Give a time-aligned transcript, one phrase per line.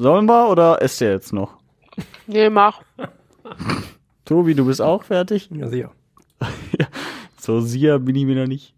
[0.00, 1.56] Sollen wir oder esst ihr jetzt noch?
[2.28, 2.82] Nee, mach.
[4.24, 5.48] Tobi, du bist auch fertig?
[5.52, 5.90] Ja, sicher.
[7.40, 8.74] So sicher bin ich mir noch nicht.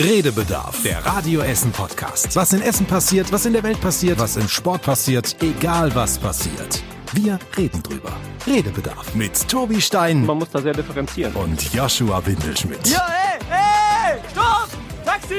[0.00, 2.34] Redebedarf, der Radio Essen Podcast.
[2.36, 6.18] Was in Essen passiert, was in der Welt passiert, was im Sport passiert, egal was
[6.18, 6.82] passiert.
[7.12, 8.12] Wir reden drüber.
[8.46, 11.34] Redebedarf mit Tobi Stein Man muss da sehr differenzieren.
[11.34, 12.86] und Joshua Windelschmidt.
[12.86, 14.68] Ja, ey, ey, stopp!
[15.04, 15.34] Taxi!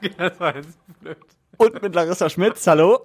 [0.16, 1.16] Das war jetzt blöd.
[1.58, 3.00] Und mit Larissa Schmitz, hallo.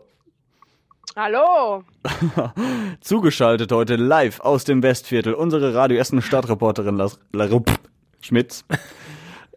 [1.17, 1.85] Hallo.
[2.99, 7.47] Zugeschaltet heute live aus dem Westviertel unsere Radio Essen Stadtreporterin Las Lar
[8.19, 8.65] Schmitz.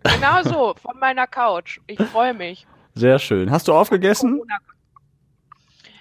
[0.04, 1.80] Genau so, von meiner Couch.
[1.88, 2.64] Ich freue mich.
[2.94, 3.50] Sehr schön.
[3.50, 4.40] Hast du aufgegessen?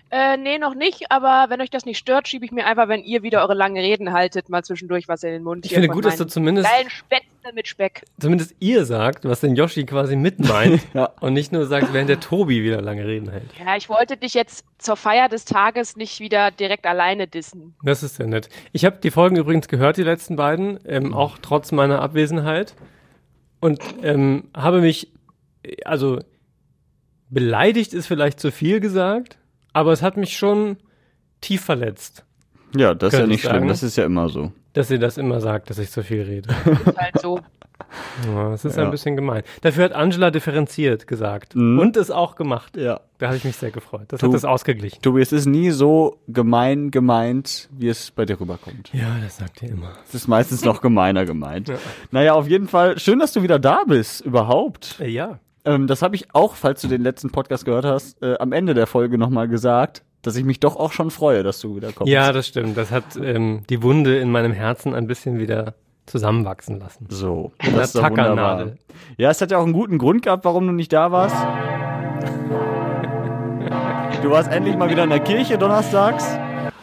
[0.10, 3.04] Äh, nee, noch nicht, aber wenn euch das nicht stört, schiebe ich mir einfach, wenn
[3.04, 5.66] ihr wieder eure langen Reden haltet, mal zwischendurch was in den Mund.
[5.66, 8.04] Ich finde gut, dass du zumindest, Geilen Spätzle mit Speck.
[8.20, 10.82] zumindest ihr sagt, was den Yoshi quasi mit meint.
[10.94, 11.10] Ja.
[11.20, 13.52] Und nicht nur sagt, während der Tobi wieder lange Reden hält.
[13.60, 17.76] Ja, ich wollte dich jetzt zur Feier des Tages nicht wieder direkt alleine dissen.
[17.84, 18.50] Das ist sehr nett.
[18.72, 22.74] Ich habe die Folgen übrigens gehört, die letzten beiden, ähm, auch trotz meiner Abwesenheit.
[23.60, 25.12] Und ähm, habe mich,
[25.64, 26.20] äh, also
[27.30, 29.38] beleidigt ist vielleicht zu viel gesagt,
[29.78, 30.78] aber es hat mich schon
[31.42, 32.26] tief verletzt,
[32.76, 33.68] Ja, das ist ja nicht ich schlimm.
[33.68, 34.52] Das ist ja immer so.
[34.74, 36.50] dass ihr das immer sagt, dass ich zu viel rede.
[36.86, 37.40] Ist halt so.
[38.28, 38.84] Ja, das ist Ja.
[38.86, 39.44] ein bisschen gemein.
[39.62, 41.80] Dafür hat Angela differenziert gesagt Mhm.
[41.80, 42.76] und es auch gemacht.
[42.76, 43.00] Ja.
[43.20, 44.06] Da habe ich mich sehr gefreut.
[44.10, 45.02] Das Du- hat es ausgeglichen.
[45.02, 48.90] Tobi, es ist nie so gemein gemeint, wie es bei dir rüberkommt.
[48.94, 49.94] Ja, das sagt ihr immer.
[50.08, 51.70] Es ist meistens noch gemeiner gemeint.
[51.70, 51.76] Ja.
[52.12, 55.00] Naja, auf jeden Fall, schön, dass du wieder da bist, überhaupt.
[55.00, 55.40] Ja.
[55.68, 58.74] Ähm, das habe ich auch, falls du den letzten Podcast gehört hast, äh, am Ende
[58.74, 62.12] der Folge nochmal gesagt, dass ich mich doch auch schon freue, dass du wieder kommst.
[62.12, 62.78] Ja, das stimmt.
[62.78, 67.08] Das hat ähm, die Wunde in meinem Herzen ein bisschen wieder zusammenwachsen lassen.
[67.10, 68.02] So, das ist.
[68.02, 68.78] Tackernadel.
[69.18, 71.36] Ja, es hat ja auch einen guten Grund gehabt, warum du nicht da warst.
[74.24, 76.26] Du warst endlich mal wieder in der Kirche donnerstags.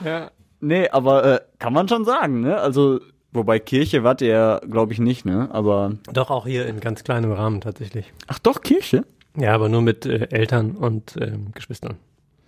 [0.05, 0.31] Ja.
[0.61, 2.59] Nee, aber äh, kann man schon sagen, ne?
[2.59, 3.01] Also,
[3.35, 5.49] wobei Kirche wart ihr glaube ich, nicht, ne?
[5.53, 5.93] Aber.
[6.13, 8.13] Doch auch hier in ganz kleinem Rahmen tatsächlich.
[8.27, 9.05] Ach doch, Kirche?
[9.37, 11.97] Ja, aber nur mit äh, Eltern und ähm, Geschwistern.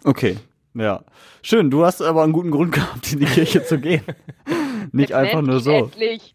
[0.05, 0.37] Okay.
[0.75, 1.05] Ja.
[1.43, 4.03] Schön, du hast aber einen guten Grund gehabt, in die Kirche zu gehen.
[4.93, 5.73] nicht einfach nur so.
[5.73, 6.35] Endlich.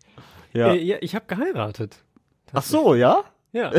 [0.53, 0.73] Ja.
[0.73, 1.97] Äh, ja ich habe geheiratet.
[2.53, 3.23] Ach so, ja?
[3.53, 3.71] Ja.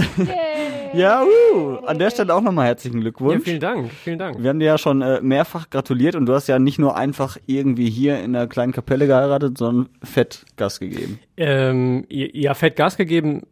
[0.93, 3.45] Ja, uh, an der Stelle auch nochmal herzlichen ja, Glückwunsch.
[3.45, 4.43] vielen Dank, vielen Dank.
[4.43, 7.39] Wir haben dir ja schon äh, mehrfach gratuliert und du hast ja nicht nur einfach
[7.47, 11.19] irgendwie hier in einer kleinen Kapelle geheiratet, sondern fett Gas gegeben.
[11.39, 13.47] Ähm, ja, ja, fett Gas gegeben.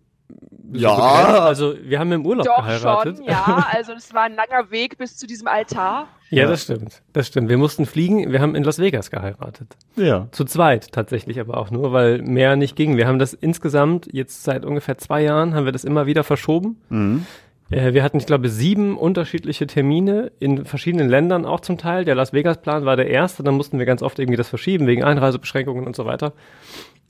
[0.72, 0.94] so Ja.
[0.94, 1.40] begrenzt.
[1.40, 3.16] Also wir haben im Urlaub Doch geheiratet.
[3.16, 3.66] schon, ja.
[3.72, 6.08] Also es war ein langer Weg bis zu diesem Altar.
[6.30, 7.02] Ja, das stimmt.
[7.12, 7.48] Das stimmt.
[7.48, 8.30] Wir mussten fliegen.
[8.32, 9.76] Wir haben in Las Vegas geheiratet.
[9.96, 10.28] Ja.
[10.30, 12.96] Zu zweit tatsächlich aber auch nur, weil mehr nicht ging.
[12.96, 16.80] Wir haben das insgesamt jetzt seit ungefähr zwei Jahren haben wir das immer wieder verschoben.
[16.88, 17.26] Mhm.
[17.70, 22.04] Äh, wir hatten, ich glaube, sieben unterschiedliche Termine in verschiedenen Ländern auch zum Teil.
[22.04, 25.02] Der Las Vegas-Plan war der erste, dann mussten wir ganz oft irgendwie das verschieben wegen
[25.02, 26.32] Einreisebeschränkungen und so weiter.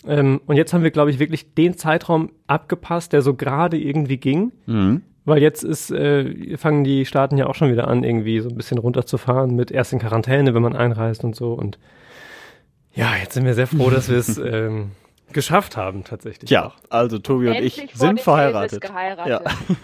[0.06, 4.16] Ähm, und jetzt haben wir, glaube ich, wirklich den Zeitraum abgepasst, der so gerade irgendwie
[4.16, 4.52] ging.
[4.66, 5.02] Mhm.
[5.24, 8.56] Weil jetzt ist, äh, fangen die Staaten ja auch schon wieder an, irgendwie so ein
[8.56, 11.52] bisschen runterzufahren mit erst in Quarantäne, wenn man einreist und so.
[11.52, 11.78] Und
[12.94, 14.92] ja, jetzt sind wir sehr froh, dass wir es ähm,
[15.32, 16.50] geschafft haben, tatsächlich.
[16.58, 16.74] Auch.
[16.88, 18.82] also Tobi und Endlich ich vor sind verheiratet.
[19.26, 19.42] Ja.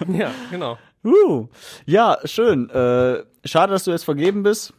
[0.08, 0.78] Ja, genau.
[1.04, 1.46] Uh.
[1.84, 2.69] ja, schön.
[2.70, 4.72] Äh, schade, dass du jetzt vergeben bist.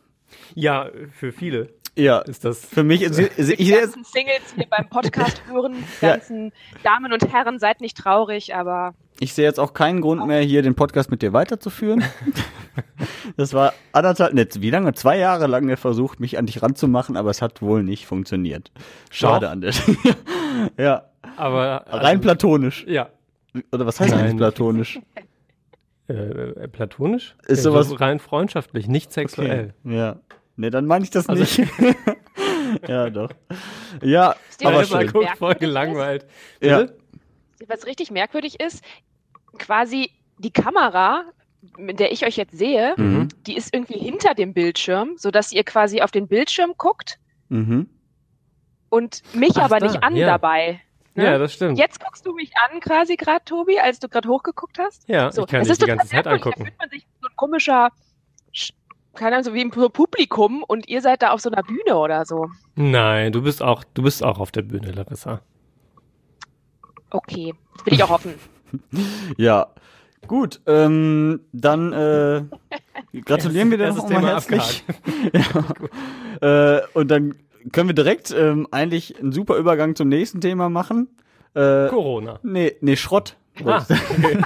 [0.55, 2.65] Ja, für viele Ja, ist das.
[2.65, 6.11] für mich ist, ist ich Die jetzt, ganzen Singles hier beim Podcast hören, die Ja.
[6.17, 6.51] ganzen
[6.83, 10.61] Damen und Herren, seid nicht traurig, aber ich sehe jetzt auch keinen Grund mehr, hier
[10.61, 12.03] den Podcast mit dir weiterzuführen.
[13.35, 14.93] Das war anderthalb, ne, wie lange?
[14.93, 18.71] Zwei Jahre lang versucht, mich an dich ranzumachen, aber es hat wohl nicht funktioniert.
[19.11, 19.51] Schade Doch.
[19.51, 19.73] an der.
[20.77, 21.03] Ja,
[21.35, 22.85] Aber rein platonisch.
[22.87, 23.09] ja.
[23.71, 24.21] Oder was heißt Nein.
[24.23, 24.99] eigentlich platonisch?
[26.07, 27.35] Äh, äh, platonisch?
[27.47, 29.73] Ist Ja, sowas- so rein freundschaftlich, nicht sexuell.
[29.83, 30.17] Ja.
[30.55, 31.69] Ne, dann meine ich das Also- nicht.
[32.87, 33.29] ja, doch.
[34.01, 35.11] Ja, ihr, aber schön.
[35.37, 36.25] voll gelangweilt.
[36.61, 36.79] Ja.
[36.81, 36.97] Bitte?
[37.67, 38.83] Was richtig merkwürdig ist,
[39.57, 41.23] quasi die Kamera,
[41.77, 43.29] mit der ich euch jetzt sehe, Mhm.
[43.47, 47.17] die ist irgendwie hinter dem Bildschirm, sodass ihr quasi auf den Bildschirm guckt
[47.49, 47.89] Mhm.
[48.89, 50.27] und mich Ach, aber da, nicht an ja.
[50.27, 50.81] dabei.
[51.15, 51.23] Ne?
[51.25, 51.79] Ja, das stimmt.
[51.79, 55.09] Jetzt guckst du mich an, quasi gerade, Tobi, als du gerade hochgeguckt hast.
[55.09, 56.59] Ja, So, ich kann es dich ist die ganze Zeit angucken.
[56.59, 57.89] Da fühlt man sich so ein komischer,
[58.53, 58.73] Sch-
[59.15, 62.23] keine Ahnung, so wie im Publikum und ihr seid da auf so einer Bühne oder
[62.25, 62.51] so.
[62.75, 65.41] Nein, du bist auch, du bist auch auf der Bühne, Larissa.
[67.09, 68.33] Okay, jetzt bin ich auch offen.
[69.37, 69.67] Ja.
[70.27, 72.41] Gut, ähm, dann äh,
[73.21, 74.83] gratulieren wir dir Erstes noch mal Thema herzlich.
[76.41, 76.75] ja.
[76.75, 77.35] äh, und dann
[77.71, 81.07] können wir direkt ähm, eigentlich einen super Übergang zum nächsten Thema machen.
[81.53, 82.41] Äh, Corona.
[82.43, 83.37] nee, nee, Schrott.
[83.63, 84.41] Ah, okay.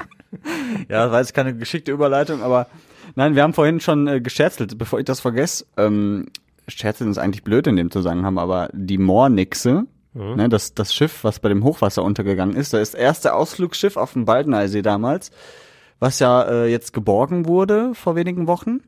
[0.88, 2.68] Ja, das war jetzt keine geschickte Überleitung, aber
[3.16, 5.66] Nein, wir haben vorhin schon äh, gescherzelt, bevor ich das vergesse.
[5.78, 6.28] Ähm,
[6.68, 10.36] Scherzeln ist eigentlich blöd in dem Zusammenhang, aber die Moornixe, Mhm.
[10.36, 13.96] ne, das, das Schiff, was bei dem Hochwasser untergegangen ist, das ist das erste Ausflugsschiff
[13.98, 15.32] auf dem Baldeneysee damals,
[16.00, 18.80] was ja äh, jetzt geborgen wurde vor wenigen Wochen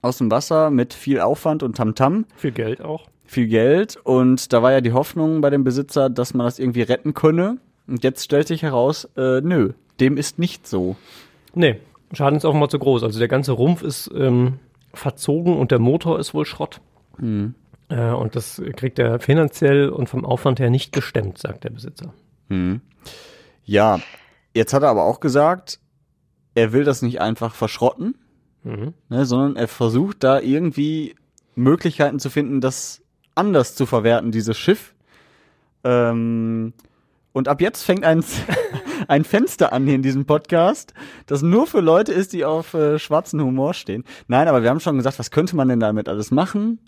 [0.00, 3.08] aus dem Wasser mit viel Aufwand und Tamtam, Viel Geld auch.
[3.24, 6.82] viel Geld und da war ja die Hoffnung bei dem Besitzer, dass man das irgendwie
[6.82, 7.58] retten könne.
[7.88, 10.94] Und jetzt stellt sich heraus, äh, nö, dem ist nicht so.
[11.54, 11.80] Nee,
[12.12, 13.02] Schaden ist offenbar zu groß.
[13.02, 14.60] Also der ganze Rumpf ist ähm,
[14.94, 16.80] verzogen und der Motor ist wohl Schrott.
[17.18, 17.54] Hm.
[17.92, 22.14] Äh, und das kriegt er finanziell und vom Aufwand her nicht gestemmt, sagt der Besitzer.
[22.48, 22.80] Hm.
[23.64, 24.00] Ja,
[24.54, 25.78] jetzt hat er aber auch gesagt,
[26.54, 28.14] er will das nicht einfach verschrotten,
[28.64, 28.94] Mhm.
[29.08, 31.16] ne, sondern er versucht da irgendwie
[31.56, 33.02] Möglichkeiten zu finden, das
[33.34, 34.94] anders zu verwerten, dieses Schiff.
[35.82, 36.72] Ähm,
[37.32, 38.22] und ab jetzt fängt ein,
[39.08, 40.94] ein Fenster an hier in diesem Podcast,
[41.26, 44.04] das nur für Leute ist, die auf äh, schwarzen Humor stehen.
[44.28, 46.78] Nein, aber wir haben schon gesagt, was könnte man denn damit alles machen?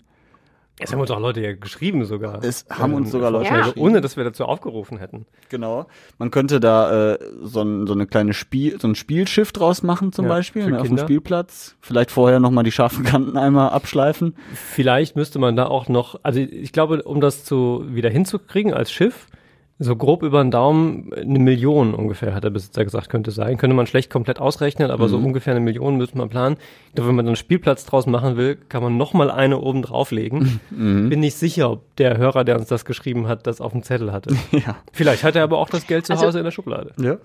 [0.77, 2.43] Es haben uns auch Leute ja geschrieben sogar.
[2.43, 3.85] Es haben uns sogar Leute Vorschläge, geschrieben.
[3.85, 5.25] Ohne, dass wir dazu aufgerufen hätten.
[5.47, 5.85] Genau.
[6.17, 10.11] Man könnte da äh, so, ein, so eine kleine Spiel, so ein Spielschiff draus machen
[10.11, 10.97] zum Ja, Beispiel, ne, auf dem.
[10.97, 11.77] Spielplatz.
[11.79, 14.35] Vielleicht vorher nochmal die scharfen Kanten einmal abschleifen.
[14.53, 18.91] Vielleicht müsste man da auch noch, also ich glaube, um das zu wieder hinzukriegen als
[18.91, 19.27] Schiff,
[19.77, 23.57] so grob über den Daumen eine Million ungefähr, hat der Besitzer gesagt, könnte sein.
[23.57, 26.55] Könnte man schlecht komplett ausrechnen, aber so ungefähr eine Million müsste man planen.
[26.87, 29.59] Ich glaube, wenn man dann einen Spielplatz draus machen will, kann man noch mal eine
[29.59, 30.61] oben drauflegen.
[30.69, 34.13] Bin nicht sicher, ob der Hörer, der uns das geschrieben hat, das auf dem Zettel
[34.13, 34.33] hatte.
[34.51, 34.77] ja.
[34.93, 36.93] Vielleicht hat er aber auch das Geld zu Also- Hause in der Schublade.
[36.97, 37.17] Ja.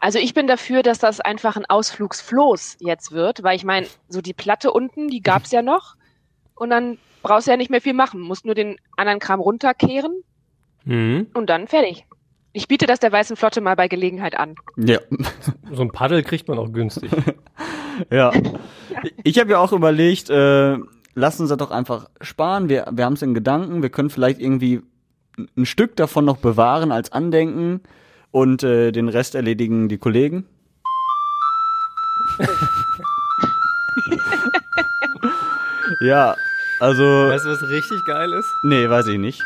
[0.00, 4.20] Also ich bin dafür, dass das einfach ein Ausflugsfloß jetzt wird, weil ich meine, so
[4.20, 5.94] die Platte unten, die gab's ja noch.
[6.54, 8.20] Und dann brauchst du ja nicht mehr viel machen.
[8.20, 10.22] Musst nur den anderen Kram runterkehren
[10.84, 11.28] Mhm.
[11.34, 12.06] und dann fertig.
[12.52, 14.54] Ich biete das der Weißen Flotte mal bei Gelegenheit an.
[14.76, 15.00] Ja.
[15.72, 17.10] So ein Paddel kriegt man auch günstig.
[18.10, 18.30] ja.
[19.24, 20.78] Ich habe ja auch überlegt, äh,
[21.14, 22.68] lass uns das doch einfach sparen.
[22.68, 23.82] Wir, wir haben es in Gedanken.
[23.82, 24.82] Wir können vielleicht irgendwie
[25.56, 27.80] ein Stück davon noch bewahren als Andenken
[28.30, 30.46] und äh, den Rest erledigen die Kollegen.
[36.00, 36.36] ja,
[36.78, 37.02] also.
[37.02, 38.46] weißt du, was richtig geil ist?
[38.62, 39.42] Nee, weiß ich nicht.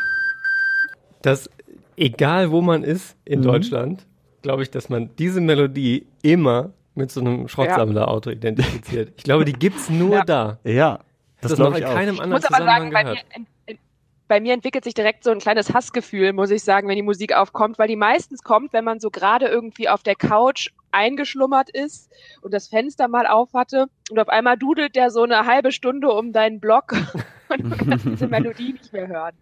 [1.21, 1.49] Dass
[1.97, 3.43] egal wo man ist in Mhm.
[3.43, 4.05] Deutschland,
[4.41, 9.13] glaube ich, dass man diese Melodie immer mit so einem Schrottsammlerauto identifiziert.
[9.17, 10.23] Ich glaube, die gibt's nur Ja.
[10.25, 10.59] da.
[10.63, 10.99] Ja,
[11.41, 11.93] Das, das ist noch glaube in ich auch.
[11.93, 13.79] keinem Ich anderen muss aber sagen, bei mir, ent- ent-
[14.27, 17.33] bei mir entwickelt sich direkt so ein kleines Hassgefühl, muss ich sagen, wenn die Musik
[17.35, 22.11] aufkommt, weil die meistens kommt, wenn man so gerade irgendwie auf der Couch eingeschlummert ist
[22.41, 26.09] und das Fenster mal auf hatte und auf einmal dudelt der so eine halbe Stunde
[26.09, 26.93] um deinen Block
[27.49, 29.33] und du kannst diese Melodie nicht mehr hören.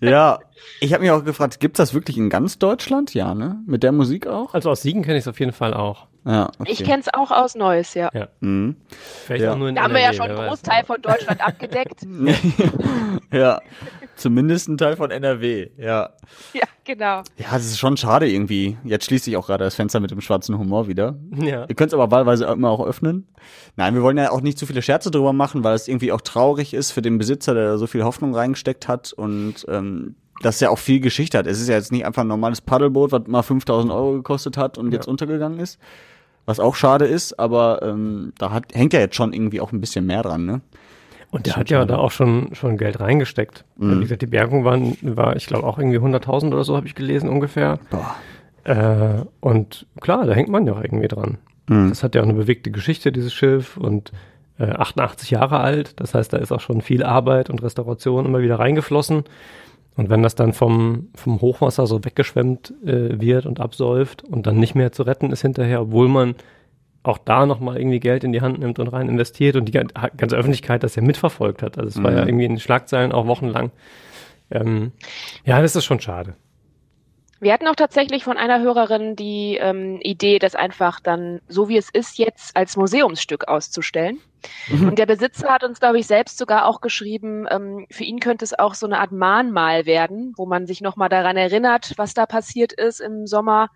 [0.00, 0.40] Ja,
[0.80, 3.14] ich habe mich auch gefragt, gibt's das wirklich in ganz Deutschland?
[3.14, 3.62] Ja, ne?
[3.66, 4.54] Mit der Musik auch?
[4.54, 6.07] Also aus Siegen kenne ich es auf jeden Fall auch.
[6.24, 6.72] Ja, okay.
[6.72, 8.10] Ich kenne es auch aus Neues, ja.
[8.40, 8.76] Mhm.
[9.24, 9.52] Vielleicht Ja.
[9.52, 10.48] auch nur in Da haben wir ja NRW, schon einen.
[10.48, 12.00] Großteil von Deutschland abgedeckt.
[13.32, 13.60] ja,
[14.16, 16.10] zumindest ein Teil von NRW, ja.
[16.52, 17.22] Ja, genau.
[17.36, 18.76] Ja, das ist schon schade irgendwie.
[18.84, 21.16] Jetzt schließt sich auch gerade das Fenster mit dem schwarzen Humor wieder.
[21.34, 21.64] Ja.
[21.68, 23.26] Ihr könnt es aber wahlweise immer auch öffnen.
[23.76, 26.20] Nein, wir wollen ja auch nicht zu viele Scherze drüber machen, weil es irgendwie auch
[26.20, 30.60] traurig ist für den Besitzer, der da so viel Hoffnung reingesteckt hat und ähm, das
[30.60, 31.46] ja auch viel Geschichte hat.
[31.46, 34.78] Es ist ja jetzt nicht einfach ein normales Paddelboot, was mal 5000 Euro gekostet hat
[34.78, 34.94] und Ja.
[34.98, 35.78] jetzt untergegangen ist.
[36.46, 39.80] Was auch schade ist, aber ähm, da hat, hängt ja jetzt schon irgendwie auch ein
[39.80, 40.60] bisschen mehr dran, ne?
[41.30, 43.66] Und der hat ja da auch schon, schon Geld reingesteckt.
[43.76, 43.98] Mhm.
[43.98, 46.94] Wie gesagt, die Bergung waren, war, ich glaube, auch irgendwie 100.000 oder so, habe ich
[46.94, 47.78] gelesen ungefähr.
[47.90, 48.14] Boah.
[48.64, 51.36] Äh, und klar, da hängt man ja auch irgendwie dran.
[51.68, 51.90] Mhm.
[51.90, 54.10] Das hat ja auch eine bewegte Geschichte, dieses Schiff, und
[54.58, 56.00] äh, 88 Jahre alt.
[56.00, 59.24] Das heißt, da ist auch schon viel Arbeit und Restauration immer wieder reingeflossen.
[59.98, 64.56] Und wenn das dann vom, vom Hochwasser so weggeschwemmt äh, wird und absäuft und dann
[64.58, 66.36] nicht mehr zu retten ist hinterher, obwohl man
[67.02, 69.88] auch da nochmal irgendwie Geld in die Hand nimmt und rein investiert und die gan-
[70.16, 71.78] ganze Öffentlichkeit das ja mitverfolgt hat.
[71.78, 72.28] Also es war ja Mhm.
[72.28, 73.70] irgendwie in den Schlagzeilen auch wochenlang.
[74.52, 74.92] Ähm,
[75.44, 76.34] ja, das ist schon schade.
[77.40, 81.76] Wir hatten auch tatsächlich von einer Hörerin die ähm, Idee, das einfach dann, so wie
[81.76, 84.18] es ist, jetzt als Museumsstück auszustellen.
[84.70, 88.44] Und der Besitzer hat uns, glaube ich, selbst sogar auch geschrieben, ähm, für ihn könnte
[88.44, 92.26] es auch so eine Art Mahnmal werden, wo man sich nochmal daran erinnert, was da
[92.26, 93.68] passiert ist im Sommer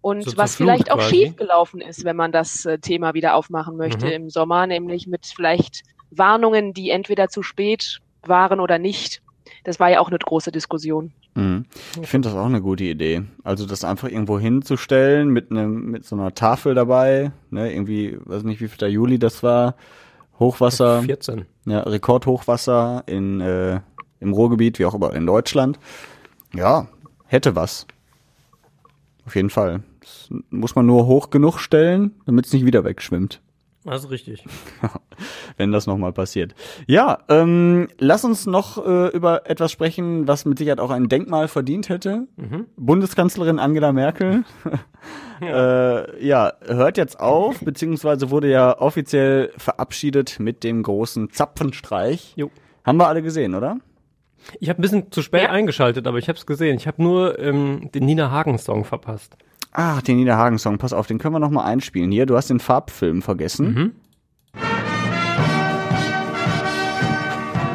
[0.00, 1.16] und So was vielleicht auch quasi.
[1.16, 4.12] schiefgelaufen ist, wenn man das äh, Thema wieder aufmachen möchte Mhm.
[4.12, 9.22] im Sommer, nämlich mit vielleicht Warnungen, die entweder zu spät waren oder nicht.
[9.64, 11.12] Das war ja auch eine große Diskussion.
[11.34, 11.64] Mhm.
[12.00, 13.22] Ich finde das auch eine gute Idee.
[13.42, 18.44] Also das einfach irgendwo hinzustellen mit einem mit so einer Tafel dabei, ne, irgendwie, weiß
[18.44, 19.74] nicht, wie viel der Juli das war,
[20.38, 21.46] Hochwasser, 14.
[21.64, 23.80] ja, Rekordhochwasser in äh,
[24.20, 25.78] im Ruhrgebiet, wie auch überall in Deutschland.
[26.54, 26.88] Ja,
[27.26, 27.86] hätte was.
[29.26, 29.82] Auf jeden Fall.
[30.00, 33.40] Das muss man nur hoch genug stellen, damit es nicht wieder wegschwimmt.
[33.84, 34.44] Das ist richtig.
[35.56, 36.54] wenn das nochmal passiert.
[36.86, 41.48] Ja, ähm, lass uns noch äh, über etwas sprechen, was mit Sicherheit auch ein Denkmal
[41.48, 42.26] verdient hätte.
[42.76, 44.44] Bundeskanzlerin Angela Merkel.
[45.40, 46.00] ja.
[46.00, 52.32] Äh, ja, hört jetzt auf, beziehungsweise wurde ja offiziell verabschiedet mit dem großen Zapfenstreich.
[52.36, 52.50] Jo.
[52.84, 53.78] Haben wir alle gesehen, oder?
[54.60, 55.50] Ich habe ein bisschen zu spät Ja.
[55.50, 56.76] eingeschaltet, aber ich habe es gesehen.
[56.76, 59.36] Ich habe nur ähm, den Nina Hagen-Song verpasst.
[59.76, 62.12] Ach, den Niederhagen-Song, pass auf, den können wir noch mal einspielen.
[62.12, 63.94] Hier, du hast den Farbfilm vergessen.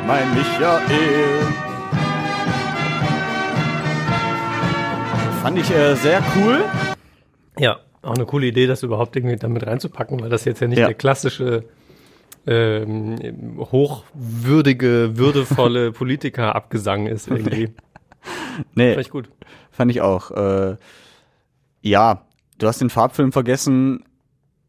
[0.07, 1.41] Mein Michael.
[5.41, 6.63] Fand ich äh, sehr cool.
[7.57, 10.79] Ja, auch eine coole Idee, das überhaupt irgendwie damit reinzupacken, weil das jetzt ja nicht
[10.79, 10.85] Ja.
[10.85, 11.65] der klassische
[12.47, 17.73] ähm, hochwürdige, würdevolle Politiker-Abgesang ist irgendwie.
[18.73, 19.29] Nee, Vielleicht gut.
[19.71, 20.31] fand ich auch.
[20.31, 20.77] Äh,
[21.81, 22.25] ja,
[22.57, 24.03] du hast den Farbfilm vergessen.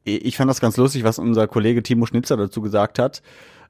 [0.04, 3.22] Ich fand das ganz lustig, was unser Kollege Timo Schnitzer dazu gesagt hat.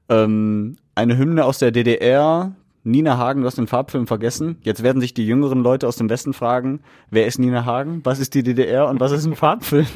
[0.09, 2.55] Ähm, eine Hymne aus der DDR.
[2.83, 4.57] Nina Hagen, du hast den Farbfilm vergessen.
[4.63, 8.19] Jetzt werden sich die jüngeren Leute aus dem Westen fragen, wer ist Nina Hagen, was
[8.19, 9.85] ist die DDR und was ist ein Farbfilm?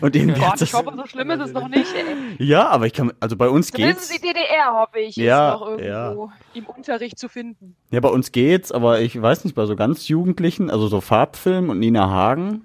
[0.00, 2.46] Und Gott, hat ich das, hoffe, so schlimm ist es noch nicht, ey.
[2.46, 4.22] ja, aber ich kann, also bei uns Zumindest geht's.
[4.22, 7.74] die DDR, hoffe ich, Ja, ist noch irgendwo im Unterricht zu finden.
[7.90, 11.70] Ja, bei uns geht's, aber ich weiß nicht, bei so ganz Jugendlichen, also so Farbfilm
[11.70, 12.64] und Nina Hagen,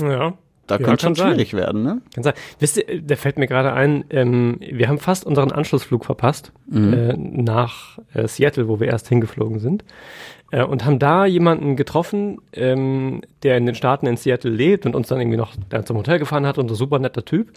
[0.00, 0.32] Ja.
[0.66, 1.32] Da Ja, könnte schon sein.
[1.34, 2.00] schwierig werden, ne?
[2.14, 2.34] Kann sein.
[2.58, 7.14] Wisst ihr, da fällt mir gerade ein, ähm, wir haben fast unseren Anschlussflug verpasst äh,
[7.16, 9.84] nach äh, Seattle, wo wir erst hingeflogen sind.
[10.50, 14.94] Äh, und haben da jemanden getroffen, ähm, der in den Staaten in Seattle lebt und
[14.94, 15.54] uns dann irgendwie noch
[15.84, 17.52] zum Hotel gefahren hat und so super netter Typ,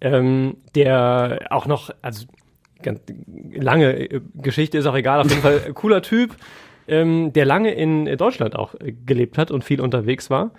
[0.00, 2.26] ähm, der auch noch, also
[2.82, 3.00] ganz
[3.54, 6.36] lange äh, Geschichte ist auch egal, auf jeden Fall cooler Typ,
[6.88, 10.50] ähm, der lange in Deutschland auch äh, gelebt hat und viel unterwegs war.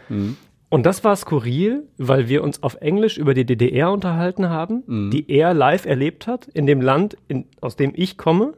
[0.70, 5.30] Und das war skurril, weil wir uns auf Englisch über die DDR unterhalten haben, die
[5.30, 8.54] er live erlebt hat, in dem Land, in, aus dem ich komme.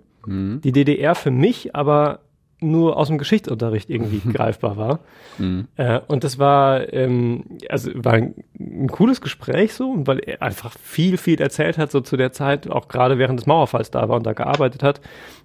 [0.62, 2.20] Die DDR für mich aber
[2.62, 5.00] nur aus dem Geschichtsunterricht irgendwie greifbar war.
[5.78, 10.78] Äh, und das war, ähm, also war ein, ein cooles Gespräch so, weil er einfach
[10.78, 14.18] viel, viel erzählt hat, so zu der Zeit, auch gerade während des Mauerfalls da war
[14.18, 15.00] und da gearbeitet hat.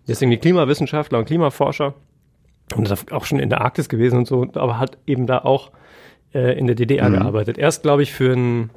[0.06, 1.94] Ist irgendwie Klimawissenschaftler und Klimaforscher
[2.74, 5.70] und ist auch schon in der Arktis gewesen und so, aber hat eben da auch
[6.34, 7.58] äh, in der DDR gearbeitet.
[7.58, 8.70] Erst, glaube ich, für ein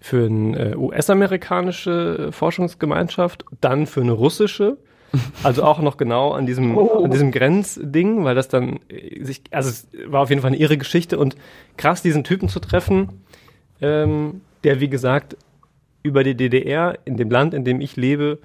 [0.00, 4.76] für eine äh, US-amerikanische Forschungsgemeinschaft, dann für eine russische.
[5.44, 9.70] Also auch noch genau an diesem, an diesem Grenzding, weil das dann äh, sich, also
[9.70, 11.36] es war auf jeden Fall eine irre Geschichte und
[11.76, 13.22] krass, diesen Typen zu treffen,
[13.80, 15.36] ähm, der wie gesagt
[16.02, 18.40] über die DDR in dem Land, in dem ich lebe,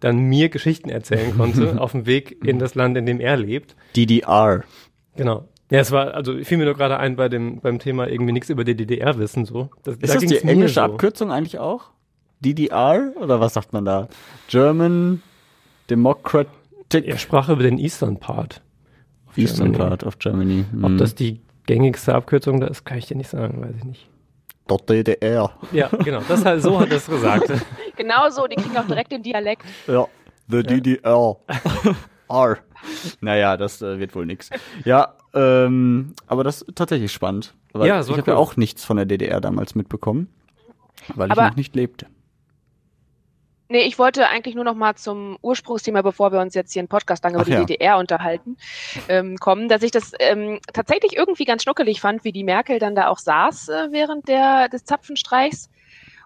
[0.00, 3.76] dann mir Geschichten erzählen konnte, auf dem Weg in das Land, in dem er lebt.
[3.94, 4.64] DDR.
[5.16, 5.46] Genau.
[5.70, 8.50] Ja, es war, also fiel mir nur gerade ein bei dem, beim Thema irgendwie nichts
[8.50, 9.68] über die DDR wissen, so.
[9.82, 10.80] Das, Ist das ging's die englische so.
[10.82, 11.90] Abkürzung eigentlich auch?
[12.40, 13.12] DDR?
[13.20, 14.08] Oder was sagt man da?
[14.48, 15.22] German
[15.90, 18.62] Democratic Er sprach über den Eastern Part.
[19.28, 19.88] of Eastern Germany.
[19.88, 20.64] Part of Germany.
[20.82, 20.98] Ob Hm.
[20.98, 24.08] das die gängigste Abkürzung da ist, kann ich dir nicht sagen, weiß ich nicht.
[24.68, 25.50] Dort DDR.
[25.72, 26.20] Ja, genau.
[26.28, 27.50] Das halt, so hat er es gesagt.
[27.96, 29.62] Genau so, die kriegen auch direkt den Dialekt.
[29.86, 30.06] Ja,
[30.48, 31.36] the DDR.
[32.28, 32.58] R.
[33.20, 34.50] Naja, das äh, wird wohl nix.
[34.84, 37.54] Ja, ähm, aber das ist tatsächlich spannend.
[37.72, 40.28] Weil Ja, ich habe ja auch nichts von der DDR damals mitbekommen,
[41.14, 42.06] weil Aber- ich noch nicht lebte.
[43.68, 46.88] Nee, ich wollte eigentlich nur noch mal zum Ursprungsthema, bevor wir uns jetzt hier im
[46.88, 47.64] Podcast lang über Ach die ja.
[47.64, 48.56] DDR unterhalten,
[49.08, 52.94] ähm, kommen, dass ich das ähm, tatsächlich irgendwie ganz schnuckelig fand, wie die Merkel dann
[52.94, 55.68] da auch saß äh, während der, des Zapfenstreichs.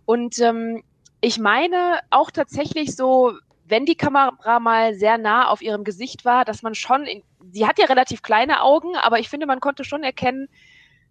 [0.04, 0.82] Und ähm,
[1.22, 3.32] ich meine auch tatsächlich so,
[3.70, 7.22] wenn die Kamera mal sehr nah auf ihrem Gesicht war, dass man schon, in,
[7.52, 10.48] sie hat ja relativ kleine Augen, aber ich finde, man konnte schon erkennen,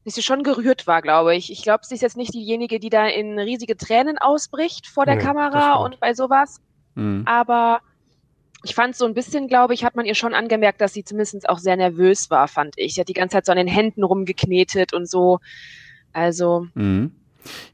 [0.06, 1.52] dass sie schon gerührt war, glaube ich.
[1.52, 5.16] Ich glaube, sie ist jetzt nicht diejenige, die da in riesige Tränen ausbricht vor der
[5.16, 6.62] Nee, Kamera und bei sowas.
[6.96, 7.24] Mhm.
[7.26, 7.80] Aber
[8.64, 11.48] ich fand so ein bisschen, glaube ich, hat man ihr schon angemerkt, dass sie zumindest
[11.48, 12.96] auch sehr nervös war, fand ich.
[12.96, 15.40] Sie hat die ganze Zeit so an den Händen rumgeknetet und so.
[16.14, 17.12] Also Mhm.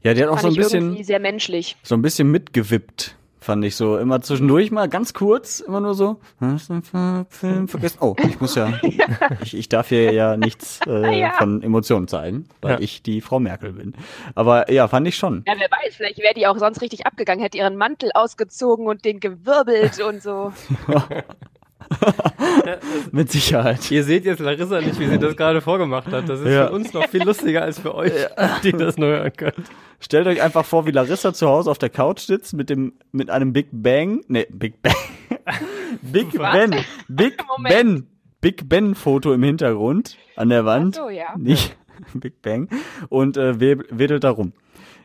[0.02, 1.76] Ja, die hat auch so ein bisschen, irgendwie sehr menschlich.
[1.82, 3.15] so ein bisschen mitgewippt,
[3.46, 3.96] fand ich so.
[3.96, 6.18] Immer zwischendurch mal ganz kurz, immer nur so.
[6.40, 7.98] Hast du den Film vergessen?
[8.02, 8.72] Oh, ich muss ja,
[9.42, 11.32] ich, ich darf hier ja nichts äh, Ja.
[11.38, 12.80] von Emotionen zeigen, weil Ja.
[12.80, 13.94] ich die Frau Merkel bin.
[14.34, 15.44] Aber ja, fand ich schon.
[15.46, 19.04] Ja, wer weiß, vielleicht wäre die auch sonst richtig abgegangen, hätte ihren Mantel ausgezogen und
[19.04, 20.52] den gewirbelt und so.
[23.12, 23.90] Mit Sicherheit.
[23.90, 26.28] Ihr seht jetzt Larissa nicht, wie sie das gerade vorgemacht hat.
[26.28, 26.66] Das ist Ja.
[26.66, 28.12] für uns noch viel lustiger als für euch,
[28.64, 29.64] die das nur hören können.
[30.00, 33.30] Stellt euch einfach vor, wie Larissa zu Hause auf der Couch sitzt mit dem mit
[33.30, 34.94] einem Big Bang, nee, Big Bang.
[36.02, 36.52] Big Was?
[36.52, 37.74] Ben, Big Moment.
[37.74, 38.06] Ben,
[38.40, 40.96] Big Ben Foto im Hintergrund an der Wand.
[40.98, 41.34] Ach so, ja.
[41.38, 41.76] Nicht
[42.14, 42.68] Big Bang
[43.08, 44.52] und äh, wedelt da rum.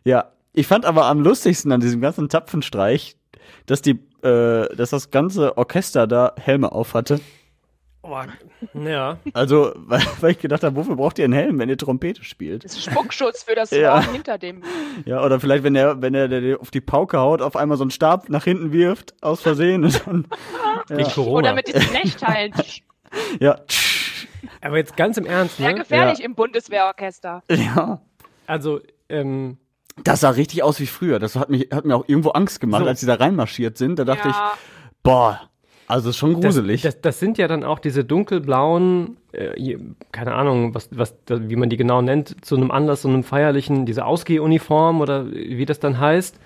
[0.03, 3.15] Ja, ich fand aber am lustigsten an diesem ganzen Tapfenstreich,
[3.67, 7.19] dass die, äh, dass das ganze Orchester da Helme auf hatte.
[8.03, 8.17] Oh,
[8.73, 9.17] ja.
[9.33, 12.65] Also, weil, weil ich gedacht habe, wofür braucht ihr einen Helm, wenn ihr Trompete spielt?
[12.65, 14.03] Das ist Spuckschutz für das Ja.
[14.03, 14.63] Horn hinter dem.
[15.05, 17.83] Ja, oder vielleicht, wenn er, wenn er der auf die Pauke haut, auf einmal so
[17.83, 20.25] einen Stab nach hinten wirft, aus Versehen und dann,
[20.87, 21.53] Gegen Oder Corona.
[21.53, 22.53] mit diesen Nechteilen.
[23.39, 23.59] ja,
[24.61, 25.75] Aber jetzt ganz im Ernst, Sehr ne?
[25.79, 27.43] gefährlich im Bundeswehrorchester.
[27.51, 28.01] ja.
[28.47, 29.57] Also, ähm,
[30.03, 31.19] Das sah richtig aus wie früher.
[31.19, 32.87] Das hat, mich, hat mir auch irgendwo Angst gemacht, So.
[32.87, 33.99] als sie da reinmarschiert sind.
[33.99, 34.53] Da dachte Ja.
[34.55, 35.41] ich, boah,
[35.87, 36.81] also ist schon das, gruselig.
[36.83, 39.77] das, das sind ja dann auch diese dunkelblauen, äh,
[40.13, 43.85] keine Ahnung, was, was, wie man die genau nennt, zu einem Anlass, so einem feierlichen,
[43.85, 46.39] diese Ausgehuniform oder wie das dann heißt.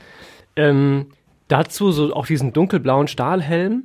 [0.56, 1.08] Ähm,
[1.48, 3.84] dazu so auch diesen dunkelblauen Stahlhelm.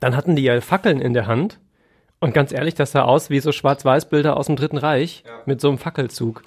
[0.00, 1.60] Dann hatten die ja Fackeln in der Hand.
[2.20, 5.68] Und ganz ehrlich, das sah aus wie so Schwarz-Weiß-Bilder aus dem Dritten Reich mit so
[5.68, 6.42] einem Fackelzug.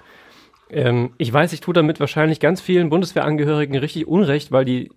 [0.69, 4.91] Ähm, ich weiß, ich tue damit wahrscheinlich ganz vielen Bundeswehrangehörigen richtig Unrecht, weil die,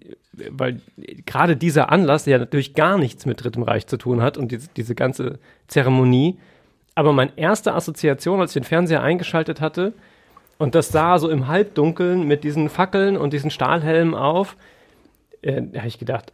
[0.50, 0.80] weil
[1.26, 4.68] gerade dieser Anlass ja natürlich gar nichts mit Drittem Reich zu tun hat und diese,
[4.76, 6.38] diese ganze Zeremonie.
[6.94, 9.92] Aber meine erste Assoziation, als ich den Fernseher eingeschaltet hatte
[10.58, 14.56] und das sah so im Halbdunkeln mit diesen Fackeln und diesen Stahlhelmen auf,
[15.42, 16.32] äh, da habe ich gedacht,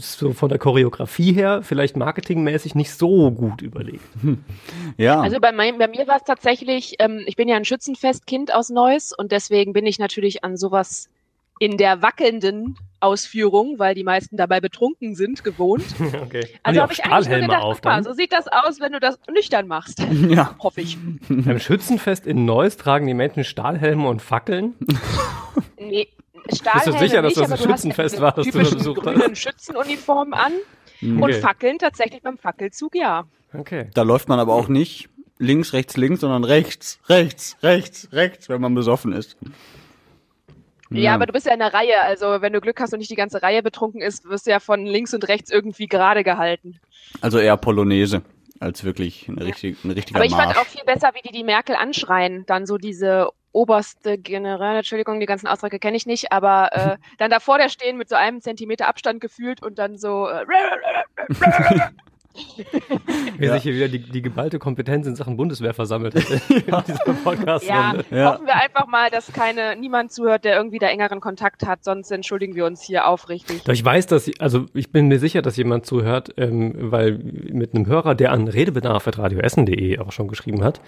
[0.00, 4.04] so von der Choreografie her, vielleicht marketingmäßig nicht so gut überlegt.
[4.96, 5.20] ja.
[5.20, 8.70] Also bei, mein, bei mir war es tatsächlich, ähm, ich bin ja ein Schützenfestkind aus
[8.70, 11.08] Neuss und deswegen bin ich natürlich an sowas
[11.58, 15.84] in der wackelnden Ausführung, weil die meisten dabei betrunken sind, gewohnt.
[16.18, 16.46] Okay.
[16.62, 19.00] Also habe ich eigentlich nur Stahlhelme gedacht, auf mal, so sieht das aus, wenn du
[19.00, 20.00] das nüchtern machst.
[20.28, 20.56] ja.
[20.58, 20.98] Hoffe ich.
[21.28, 24.74] Beim Schützenfest in Neuss tragen die Menschen Stahlhelme und Fackeln.
[25.78, 26.08] Nee,
[26.54, 29.14] Stahlhelme sicher, dass nicht, das ein du Schützenfest war, das du da besucht hast?
[29.14, 30.52] grünen Schützenuniformen an
[31.02, 31.40] und Okay.
[31.40, 33.24] Fackeln tatsächlich beim Fackelzug, ja.
[33.52, 33.90] Okay.
[33.94, 38.60] Da läuft man aber auch nicht links, rechts, links, sondern rechts, rechts, rechts, rechts, wenn
[38.60, 39.36] man besoffen ist.
[40.90, 41.14] Ja.
[41.14, 43.14] aber du bist ja in der Reihe, also wenn du Glück hast und nicht die
[43.14, 46.80] ganze Reihe betrunken ist, wirst du ja von links und rechts irgendwie gerade gehalten.
[47.20, 48.22] Also eher Polonaise
[48.58, 50.54] als wirklich eine, richtig, ein richtiger Aber ich Marsch.
[50.54, 52.44] fand auch viel besser, wie die die Merkel anschreien.
[52.46, 57.30] Dann so diese oberste General, Entschuldigung, die ganzen Ausdrücke kenne ich nicht, aber äh, dann
[57.30, 60.44] davor der stehen mit so einem Zentimeter Abstand gefühlt und dann so äh,
[63.36, 63.54] Wie Ja.
[63.54, 68.04] sich hier wieder die, die geballte Kompetenz in Sachen Bundeswehr versammelt hat in dieser Podcast-Runde.
[68.10, 68.32] ja, Ja.
[68.32, 72.10] hoffen wir einfach mal, dass keine niemand zuhört, der irgendwie da engeren Kontakt hat, sonst
[72.12, 73.62] entschuldigen wir uns hier aufrichtig.
[73.64, 77.74] Doch ich weiß, dass, also ich bin mir sicher, dass jemand zuhört, ähm, weil mit
[77.74, 80.80] einem Hörer, der an redebedarf.radioessen.de auch schon geschrieben hat,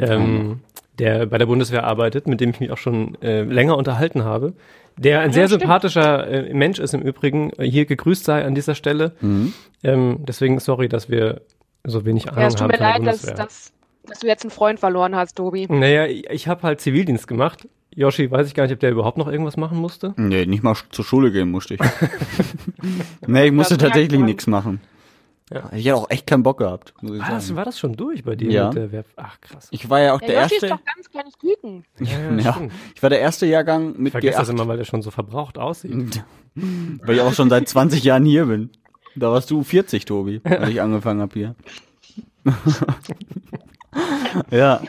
[0.00, 0.60] ähm,
[1.00, 4.52] der bei der Bundeswehr arbeitet, mit dem ich mich auch schon äh, länger unterhalten habe,
[4.96, 5.62] der ein Ja, sehr stimmt.
[5.62, 9.12] sympathischer äh, Mensch ist im Übrigen, äh, hier gegrüßt sei an dieser Stelle.
[9.20, 9.52] Mhm.
[9.82, 11.40] Ähm, deswegen sorry, dass wir
[11.84, 13.72] so wenig Ahnung Ja, es tut haben mir leid, dass, dass,
[14.06, 15.66] dass du jetzt einen Freund verloren hast, Tobi.
[15.68, 17.66] Naja, ich, ich habe halt Zivildienst gemacht.
[17.94, 20.14] Yoshi, weiß ich gar nicht, ob der überhaupt noch irgendwas machen musste.
[20.16, 21.80] Nee, nicht mal zur Schule gehen musste ich.
[23.26, 24.80] nee, ich musste tatsächlich nichts machen.
[25.52, 25.68] Ja.
[25.74, 28.22] Ich hätte auch echt keinen Bock gehabt, muss ich Ah, das, war das schon durch
[28.22, 28.66] bei dir Ja.
[28.68, 29.04] mit der Wehr?
[29.16, 29.66] Ach, krass.
[29.72, 30.76] Ich war ja auch Der der Yoshi ist erste.
[30.78, 31.84] doch ganz kleines Küken.
[32.40, 32.72] Ja, stimmt.
[32.94, 35.10] ich war der erste Jahrgang mit Ich vergesse das G8, immer, weil der schon so
[35.10, 36.22] verbraucht aussieht.
[36.54, 38.70] weil ich auch schon seit 20 Jahren hier bin.
[39.16, 41.56] Da warst du 40, Tobi, als ich angefangen habe hier.
[44.50, 44.80] ja.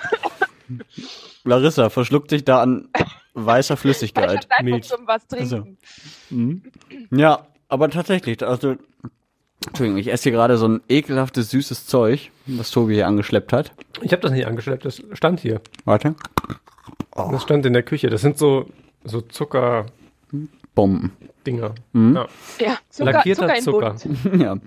[1.44, 2.90] Larissa verschluckt sich da an
[3.34, 4.30] weißer Flüssigkeit.
[4.44, 4.88] Zeitpunkt Milch.
[4.88, 5.62] zum was Also.
[5.62, 5.78] trinken.
[6.30, 6.62] Mhm.
[7.12, 8.76] Ja, aber tatsächlich, also,
[9.68, 13.72] Entschuldigung, ich esse hier gerade so ein ekelhaftes, süßes Zeug, was Tobi hier angeschleppt hat.
[14.02, 15.62] Ich habe das nicht angeschleppt, das stand hier.
[15.86, 16.16] Warte.
[17.16, 18.10] Das stand in der Küche.
[18.10, 18.66] Das sind so,
[19.04, 19.92] so Zuckerdinger.
[20.74, 21.12] Bomben.
[21.46, 22.28] Ja.
[22.60, 24.38] Ja, Zucker, Lackierter Zucker Zucker.
[24.38, 24.58] Ja.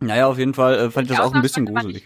[0.00, 2.04] Naja, auf jeden Fall äh, fand ich das auch ein bisschen gruselig.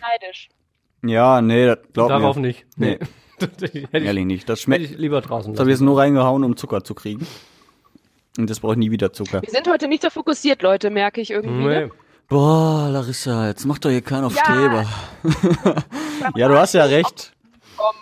[1.02, 2.42] Ja, nee, das glaub Darauf mir.
[2.42, 2.66] nicht.
[2.76, 2.98] Nee.
[3.40, 4.48] hätte ich, Ehrlich nicht.
[4.48, 4.84] Das schmeckt.
[4.84, 7.26] ich lieber draußen Das habe ich jetzt nur reingehauen, um Zucker zu kriegen.
[8.36, 9.42] Und das brauche ich nie wieder Zucker.
[9.42, 11.54] Wir sind heute nicht so fokussiert, Leute, merke ich irgendwie.
[11.66, 11.80] Nee.
[11.86, 11.90] Ne?
[12.28, 14.44] Boah, Larissa, jetzt mach doch hier keinen auf Ja.
[14.44, 14.84] Streber.
[16.36, 17.32] ja, du hast ja recht.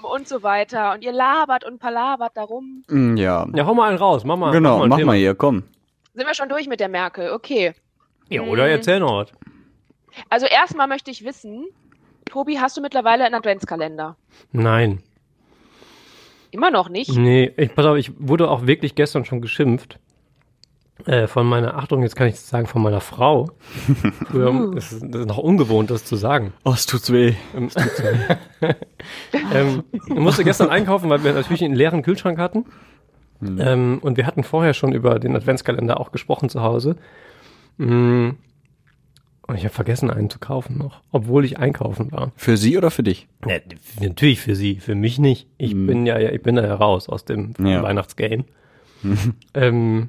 [0.03, 0.95] Und so weiter.
[0.95, 2.83] Und ihr labert und palavert darum.
[2.89, 3.47] Mm, Ja.
[3.55, 4.25] Ja, hau mal einen raus.
[4.25, 4.51] Mach mal.
[4.53, 5.13] Genau, mach Thema.
[5.13, 5.65] mal hier, komm.
[6.15, 7.31] Sind wir schon durch mit der Merkel?
[7.33, 7.75] Okay.
[8.29, 9.33] Ja, oder erzähl noch was.
[10.31, 11.67] Also erstmal möchte ich wissen,
[12.25, 14.17] Tobi, hast du mittlerweile einen Adventskalender?
[14.51, 15.03] Nein.
[16.51, 17.11] Immer noch nicht?
[17.17, 19.99] Nee, ich, pass auf, ich wurde auch wirklich gestern schon geschimpft.
[21.05, 23.51] Äh, von meiner, Achtung, jetzt kann ich sagen, von meiner Frau.
[24.31, 26.53] Früher, das, ist, das ist noch ungewohnt, das zu sagen.
[26.65, 27.35] Oh, es tut's weh.
[27.55, 27.69] Ähm,
[29.53, 32.65] ähm, ich musste gestern einkaufen, weil wir natürlich einen leeren Kühlschrank hatten.
[33.43, 36.97] Ähm, und wir hatten vorher schon über den Adventskalender auch gesprochen zu Hause.
[37.77, 38.31] Mm.
[39.49, 42.33] Und ich habe vergessen, einen zu kaufen noch, obwohl ich einkaufen war.
[42.35, 43.29] Für sie oder für dich?
[43.47, 43.59] Ja,
[44.01, 45.49] natürlich für sie, für mich nicht.
[45.57, 47.81] Ich bin ja, ja, ich bin da ja raus aus dem Ja.
[47.83, 48.45] Weihnachtsgame.
[49.55, 50.09] ähm,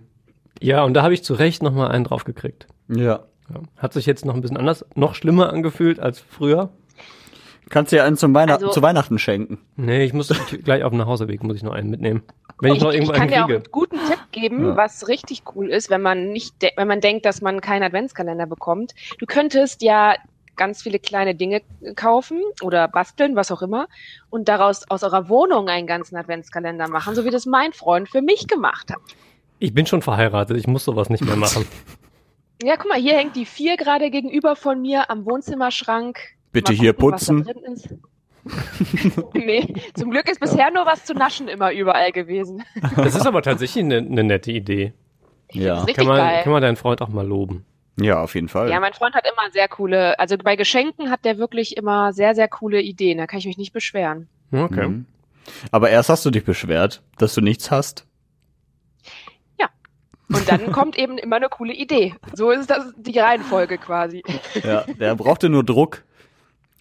[0.62, 2.68] ja, und da habe ich zu Recht noch mal einen draufgekriegt.
[2.88, 3.04] Ja.
[3.50, 3.62] Ja.
[3.78, 6.70] Hat sich jetzt noch ein bisschen anders, noch schlimmer angefühlt als früher.
[7.70, 9.60] Kannst dir einen zum Weihnacht Also- zu Weihnachten schenken.
[9.76, 12.24] Nee, ich muss ich, gleich auf dem Nachhauseweg muss ich noch einen mitnehmen.
[12.60, 15.08] Wenn ich, Ich, noch ich irgendwo kann einen dir auch einen guten Tipp geben, was
[15.08, 18.94] richtig cool ist, wenn man nicht, de- wenn man denkt, dass man keinen Adventskalender bekommt.
[19.20, 20.16] Du könntest ja
[20.56, 21.62] ganz viele kleine Dinge
[21.96, 23.88] kaufen oder basteln, was auch immer,
[24.32, 28.22] und daraus aus eurer Wohnung einen ganzen Adventskalender machen, so wie das mein Freund für
[28.24, 29.00] mich gemacht hat.
[29.60, 31.66] Ich bin schon verheiratet, ich muss sowas nicht mehr machen.
[32.64, 36.18] Ja, guck mal, hier hängt die vier gerade gegenüber von mir am Wohnzimmerschrank.
[36.52, 38.02] Bitte hier gucken, da putzen.
[39.36, 42.64] nee, zum Glück ist bisher nur was zu naschen immer überall gewesen.
[42.96, 44.94] Das ist aber tatsächlich eine, eine nette Idee.
[45.52, 45.82] Ja.
[45.82, 46.44] Richtig Kann man, geil.
[46.46, 47.64] kann man deinen Freund auch mal loben.
[48.00, 48.72] Ja, auf jeden Fall.
[48.72, 52.34] Ja, mein Freund hat immer sehr coole, also bei Geschenken hat der wirklich immer sehr,
[52.34, 53.20] sehr coole Ideen.
[53.20, 54.30] Da kann ich mich nicht beschweren.
[54.52, 54.88] Okay.
[54.88, 55.06] Mhm.
[55.72, 58.07] Aber erst hast du dich beschwert, dass du nichts hast.
[60.30, 62.16] Und dann kommt eben immer eine coole Idee.
[62.34, 64.24] So ist das die Reihenfolge quasi.
[64.64, 66.04] Ja, der brauchte nur Druck.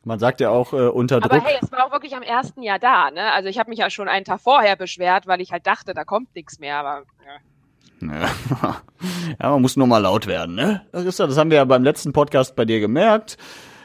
[0.05, 1.45] Man sagt ja auch äh, unter Aber Druck.
[1.45, 3.33] hey, es war auch wirklich am ersten Jahr da, ne?
[3.33, 6.05] Also ich habe mich ja schon einen Tag vorher beschwert, weil ich halt dachte, da
[6.05, 6.79] kommt nichts mehr.
[6.79, 7.41] Aber ja.
[9.41, 9.51] Ja.
[9.51, 10.87] man muss nur mal laut werden, ne?
[10.93, 13.37] Das, ist ja, das haben wir ja beim letzten Podcast bei dir gemerkt,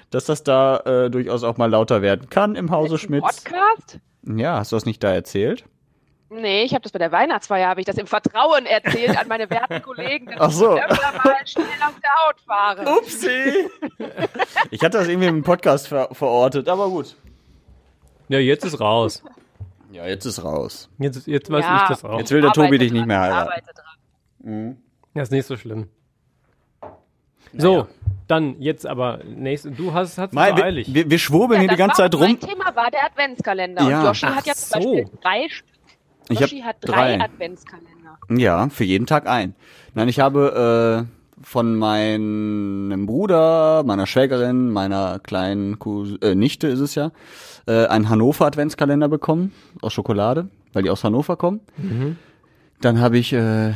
[0.10, 3.43] dass das da äh, durchaus auch mal lauter werden kann im Hause Schmitz.
[3.43, 4.00] Podcast?
[4.24, 5.65] Ja, hast du das nicht da erzählt?
[6.33, 9.49] Nee, ich habe das bei der Weihnachtsfeier, habe ich das im Vertrauen erzählt an meine
[9.49, 10.75] werten Kollegen, dass Ach so.
[10.77, 12.97] ich öfter mal schnell auf der Haut fahre.
[12.97, 13.69] Upsi!
[14.71, 17.17] ich hatte das irgendwie im Podcast ver verortet, aber gut.
[18.29, 19.21] Ja, jetzt ist raus.
[19.91, 20.89] Ja, jetzt ist raus.
[20.99, 21.81] Jetzt, jetzt weiß Ja.
[21.83, 22.17] ich das auch.
[22.17, 23.49] Jetzt will der Arbeite Tobi dich dran, nicht mehr heiraten.
[23.49, 24.77] arbeite dran.
[25.13, 25.89] Ja, ist nicht so schlimm.
[27.53, 27.87] So,
[28.29, 29.71] dann jetzt aber nächste.
[29.71, 30.93] Du hast es eilig.
[30.93, 32.39] wir, wir schwurbeln hier die das ganze Zeit auch Mein rum.
[32.39, 33.83] Thema war der Adventskalender.
[33.83, 33.99] Ja.
[33.99, 34.93] Und Yoshi Ach hat ja zum so.
[34.93, 35.70] Beispiel drei Stück.
[36.29, 37.23] Ich Yoshi hab hat drei, drei.
[37.25, 38.17] Adventskalender.
[38.29, 39.55] Ja, für jeden Tag ein.
[39.93, 46.79] Nein, ich habe äh, von meinem Bruder, meiner Schwägerin, meiner kleinen Kus äh, Nichte ist
[46.79, 47.12] es ja,
[47.67, 51.62] äh, einen Hannover Adventskalender bekommen aus Schokolade, weil die aus Hannover kommen.
[52.81, 53.73] Dann habe ich äh,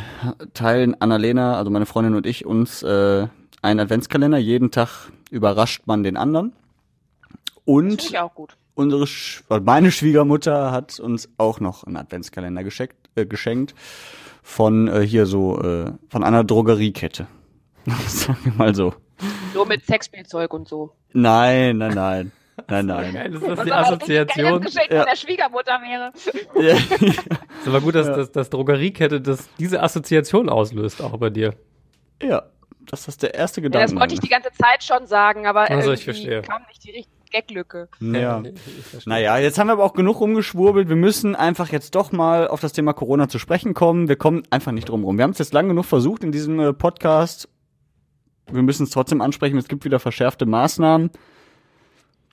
[0.54, 3.28] teilen Annalena, also meine Freundin und ich uns äh,
[3.62, 4.38] einen Adventskalender.
[4.38, 6.54] Jeden Tag überrascht man den anderen.
[7.44, 8.58] Das Und finde ich auch gut.
[8.76, 13.74] Unsere Sch meine Schwiegermutter hat uns auch noch einen Adventskalender geschenkt, äh, geschenkt
[14.44, 17.28] von äh, hier so äh, von einer Drogeriekette.
[18.08, 18.94] Sagen wir mal so.
[19.54, 20.94] So mit Sexspielzeug und so.
[21.14, 22.32] Nein, nein, nein.
[22.70, 23.14] Nein, nein.
[23.14, 24.62] Geil, ist das Was die Assoziation?
[24.62, 25.00] Geschenk Ja.
[25.02, 26.12] von der Schwiegermutter wäre.
[27.60, 31.54] Ist aber gut, dass das, das Drogeriekette das, diese Assoziation auslöst, auch bei dir.
[32.22, 32.44] ja,
[32.86, 33.92] das ist der erste Ja, Gedanke.
[33.92, 36.42] das wollte ich die ganze Zeit schon sagen, aber Also, irgendwie ich verstehe.
[36.44, 37.90] kam nicht die richtige Gaglücke.
[38.00, 38.42] ja.
[39.06, 40.88] Naja, jetzt haben wir aber auch genug rumgeschwurbelt.
[40.88, 44.08] Wir müssen einfach jetzt doch mal auf das Thema Corona zu sprechen kommen.
[44.08, 45.18] Wir kommen einfach nicht drum rum.
[45.18, 47.50] Wir haben es jetzt lang genug versucht in diesem äh, Podcast.
[48.50, 49.58] Wir müssen es trotzdem ansprechen.
[49.58, 51.10] Es gibt wieder verschärfte Maßnahmen.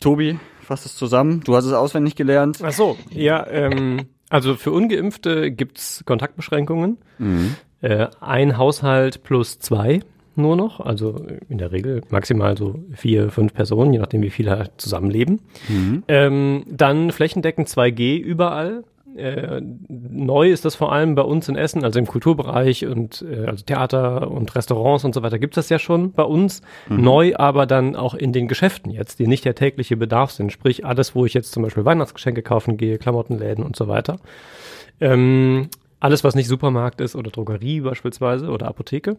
[0.01, 1.41] Tobi, fass es zusammen.
[1.45, 2.59] Du hast es auswendig gelernt.
[2.63, 6.99] Ach so, ja, ähm, also für Ungeimpfte gibt's Kontaktbeschränkungen.
[7.19, 7.57] Mhm.
[7.81, 10.01] Äh, ein Haushalt plus zwei
[10.37, 14.59] nur noch, also in der Regel maximal so vier, fünf Personen, je nachdem wie viele
[14.59, 15.41] halt zusammenleben.
[15.69, 16.05] Mhm.
[16.09, 18.85] Ähm, dann flächendeckend 2G überall.
[19.17, 23.45] Äh, neu ist das vor allem bei uns in Essen, also im Kulturbereich und äh,
[23.45, 26.63] also Theater und Restaurants und so weiter gibt es das ja schon bei uns.
[26.89, 30.51] Neu aber dann auch in den Geschäften jetzt, die nicht der tägliche Bedarf sind.
[30.51, 34.17] Sprich, alles, wo ich jetzt zum Beispiel Weihnachtsgeschenke kaufen gehe, Klamottenläden und so weiter.
[35.01, 35.69] Ähm,
[36.01, 39.19] alles, was nicht Supermarkt ist oder Drogerie beispielsweise oder Apotheke.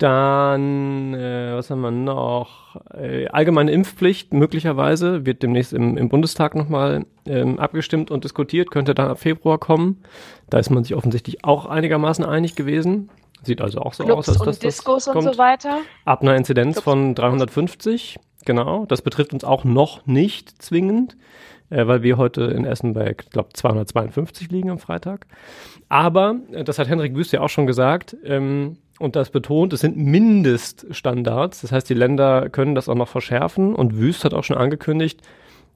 [0.00, 2.74] Dann, äh, was haben wir noch?
[2.94, 8.94] Äh, allgemeine Impfpflicht möglicherweise wird demnächst im, im Bundestag nochmal ähm, abgestimmt und diskutiert, könnte
[8.94, 10.02] dann ab Februar kommen.
[10.48, 13.10] Da ist man sich offensichtlich auch einigermaßen einig gewesen.
[13.42, 15.34] Sieht also auch so aus, Clubs als und dass das Diskos und kommt.
[15.34, 15.80] so weiter.
[16.06, 18.86] Ab einer Inzidenz Clubs von und 350, genau.
[18.86, 21.18] Das betrifft uns auch noch nicht zwingend,
[21.70, 25.26] äh, weil wir heute in Essen bei, ich glaube, 252 liegen am Freitag.
[25.88, 29.80] Aber, äh, das hat Henrik Wüst ja auch schon gesagt, ähm, und das betont, es
[29.80, 31.62] sind Mindeststandards.
[31.62, 33.74] Das heißt, die Länder können das auch noch verschärfen.
[33.74, 35.22] Und Wüst hat auch schon angekündigt,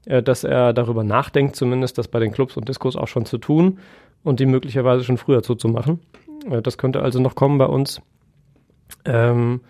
[0.05, 3.39] äh, dass er darüber nachdenkt, zumindest das bei den Clubs und Diskos auch schon zu
[3.39, 3.79] tun
[4.23, 6.01] und die möglicherweise schon früher zuzumachen.
[6.49, 7.99] Äh, das könnte also noch kommen bei uns.
[9.05, 9.61] Ähm,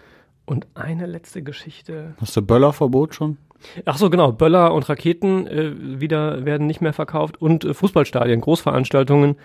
[0.45, 2.15] und eine letzte Geschichte.
[2.19, 3.37] Hast du Böllerverbot schon?
[3.85, 4.31] Ach so, genau.
[4.31, 9.37] Böller und Raketen äh, wieder werden nicht mehr verkauft und äh, Fußballstadien, Großveranstaltungen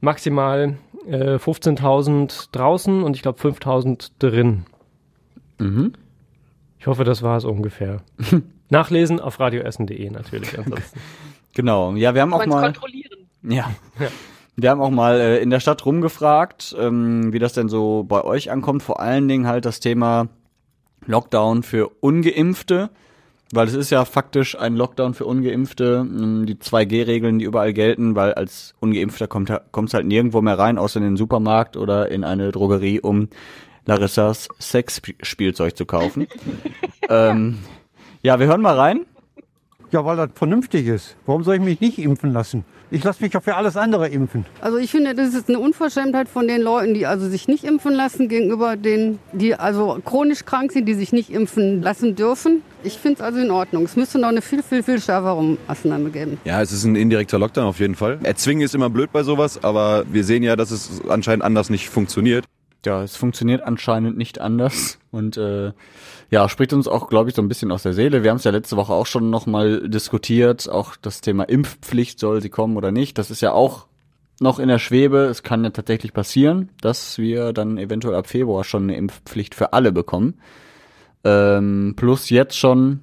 [0.00, 4.64] maximal äh, 15.000 draußen und ich glaube 5.000 drin.
[5.58, 5.92] Mhm.
[6.78, 8.02] Ich hoffe, das war es ungefähr.
[8.70, 10.58] Nachlesen auf radioessen.de natürlich.
[10.58, 10.98] Ansonsten.
[11.54, 11.94] Genau.
[11.94, 12.62] Ja, wir haben auch mal.
[12.62, 13.26] kontrollieren.
[13.42, 13.70] Ja.
[14.62, 18.22] Wir haben auch mal äh, in der Stadt rumgefragt, ähm, wie das denn so bei
[18.24, 18.82] euch ankommt.
[18.82, 20.28] Vor allen Dingen halt das Thema
[21.06, 22.90] Lockdown für Ungeimpfte,
[23.52, 26.06] weil es ist ja faktisch ein Lockdown für Ungeimpfte.
[26.06, 30.76] Ähm, Die 2G-Regeln, die überall gelten, weil als Ungeimpfter kommt es halt nirgendwo mehr rein,
[30.76, 33.28] außer in den Supermarkt oder in eine Drogerie, um
[33.86, 36.26] Larissas Sexspielzeug zu kaufen.
[37.08, 37.58] ähm,
[38.22, 39.06] ja, wir hören mal rein.
[39.90, 41.16] Ja, weil das vernünftig ist.
[41.26, 42.64] Warum soll ich mich nicht impfen lassen?
[42.92, 44.44] Ich lasse mich ja für alles andere impfen.
[44.60, 47.94] Also ich finde, das ist eine Unverschämtheit von den Leuten, die also sich nicht impfen
[47.94, 52.62] lassen, gegenüber denen, die also chronisch krank sind, die sich nicht impfen lassen dürfen.
[52.82, 53.84] Ich finde es also in Ordnung.
[53.84, 56.38] Es müsste noch eine viel, viel, viel schärfere Maßnahme geben.
[56.44, 58.18] Ja, es ist ein indirekter Lockdown auf jeden Fall.
[58.24, 61.88] Erzwingen ist immer blöd bei sowas, aber wir sehen ja, dass es anscheinend anders nicht
[61.88, 62.44] funktioniert.
[62.86, 65.72] Ja, es funktioniert anscheinend nicht anders und äh,
[66.30, 68.22] ja, spricht uns auch, glaube ich, so ein bisschen aus der Seele.
[68.22, 72.40] Wir haben es ja letzte Woche auch schon nochmal diskutiert, auch das Thema Impfpflicht, soll
[72.40, 73.18] sie kommen oder nicht.
[73.18, 73.86] Das ist ja auch
[74.40, 75.24] noch in der Schwebe.
[75.24, 79.74] Es kann ja tatsächlich passieren, dass wir dann eventuell ab Februar schon eine Impfpflicht für
[79.74, 80.40] alle bekommen.
[81.22, 83.02] Ähm, plus jetzt schon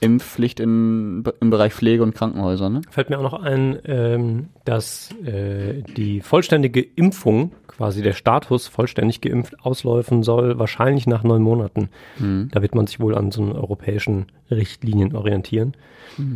[0.00, 2.82] Impfpflicht in, im Bereich Pflege und Krankenhäuser, ne?
[2.90, 9.20] Fällt mir auch noch ein, ähm, dass äh, die vollständige Impfung, quasi der Status vollständig
[9.20, 11.88] geimpft ausläufen soll, wahrscheinlich nach neun Monaten.
[12.18, 12.48] Mhm.
[12.52, 15.74] Da wird man sich wohl an so europäischen Richtlinien orientieren,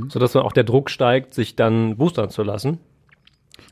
[0.08, 2.78] sodass dann auch der Druck steigt, sich dann boostern zu lassen.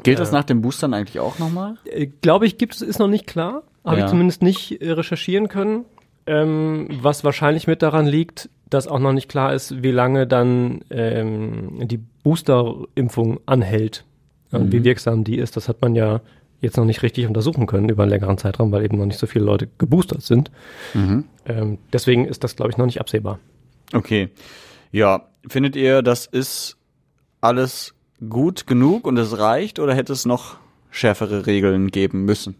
[0.03, 1.75] Gilt das nach den Boostern eigentlich auch nochmal?
[1.85, 3.65] Äh, Glaube ich, gibt es, ist noch nicht klar.
[3.85, 4.05] Habe Ja.
[4.05, 5.85] ich zumindest nicht äh, recherchieren können.
[6.27, 10.81] Ähm, was wahrscheinlich mit daran liegt, dass auch noch nicht klar ist, wie lange dann
[10.91, 14.05] ähm, die Boosterimpfung anhält.
[14.53, 16.21] Und wie wirksam die ist, das hat man ja
[16.61, 19.29] jetzt noch nicht richtig untersuchen können über einen längeren Zeitraum, weil eben noch nicht so
[19.29, 20.51] viele Leute geboostert sind.
[21.47, 23.39] Ähm, deswegen ist das, glaube ich, noch nicht absehbar.
[23.93, 24.29] Okay.
[24.91, 26.77] Ja, findet ihr, das ist
[27.41, 27.95] alles
[28.29, 30.59] gut genug und es reicht oder hätte es noch
[30.91, 32.57] schärfere Regeln geben müssen?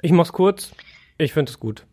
[0.00, 0.72] Ich mach's kurz.
[1.18, 1.84] Ich finde es gut.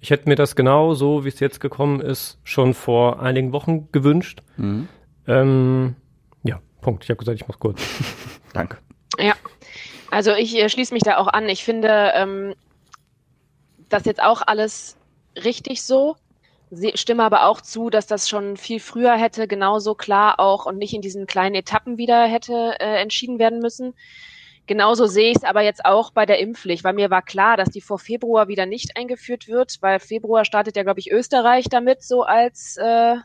[0.00, 3.88] Ich hätte mir das genau so, wie es jetzt gekommen ist, schon vor einigen Wochen
[3.92, 4.42] gewünscht.
[5.26, 5.96] Ähm,
[6.42, 7.04] ja, Punkt.
[7.04, 7.82] Ich habe gesagt, ich mach's kurz.
[8.54, 8.78] Danke.
[9.18, 9.34] Ja,
[10.10, 11.48] also ich äh, schließe mich da auch an.
[11.48, 12.54] Ich finde ähm,
[13.90, 14.96] das jetzt auch alles
[15.44, 16.16] richtig so.
[16.70, 20.78] Se- Stimme aber auch zu, dass das schon viel früher hätte genauso klar auch und
[20.78, 23.94] nicht in diesen kleinen Etappen wieder hätte äh, entschieden werden müssen.
[24.70, 27.70] Genauso sehe ich es aber jetzt auch bei der Impfpflicht, weil mir war klar, dass
[27.70, 32.04] die vor Februar wieder nicht eingeführt wird, weil Februar startet ja, glaube ich, Österreich damit
[32.04, 33.16] so als, äh,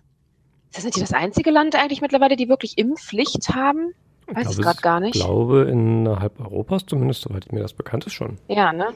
[0.72, 3.94] sind die das einzige Land eigentlich mittlerweile, die wirklich Impfpflicht haben?
[4.26, 5.18] Weiß ich gerade gar nicht.
[5.18, 8.40] Ich glaube, innerhalb Europas zumindest, soweit mir das bekannt ist, schon.
[8.48, 8.88] Ja, ne?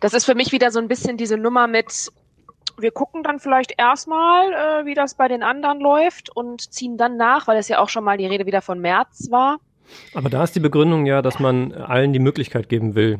[0.00, 2.10] Das ist für mich wieder so ein bisschen diese Nummer mit,
[2.78, 7.18] wir gucken dann vielleicht erstmal, äh, wie das bei den anderen läuft und ziehen dann
[7.18, 9.58] nach, weil es ja auch schon mal die Rede wieder von März war.
[10.14, 13.18] Aber da ist die Begründung ja, dass man allen die Möglichkeit geben will,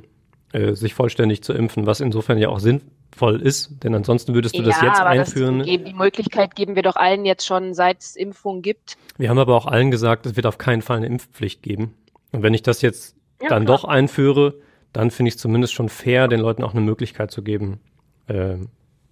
[0.52, 4.62] äh, sich vollständig zu impfen, was insofern ja auch sinnvoll ist, denn ansonsten würdest du
[4.62, 5.58] das jetzt aber einführen.
[5.58, 8.96] Das geben, die Möglichkeit geben wir doch allen jetzt schon, seit es Impfung gibt.
[9.18, 11.94] Wir haben aber auch allen gesagt, es wird auf keinen Fall eine Impfpflicht geben.
[12.32, 13.76] Und wenn ich das jetzt Ja, dann klar.
[13.76, 14.54] doch einführe,
[14.92, 17.80] dann finde ich es zumindest schon fair, den Leuten auch eine Möglichkeit zu geben,
[18.26, 18.56] äh,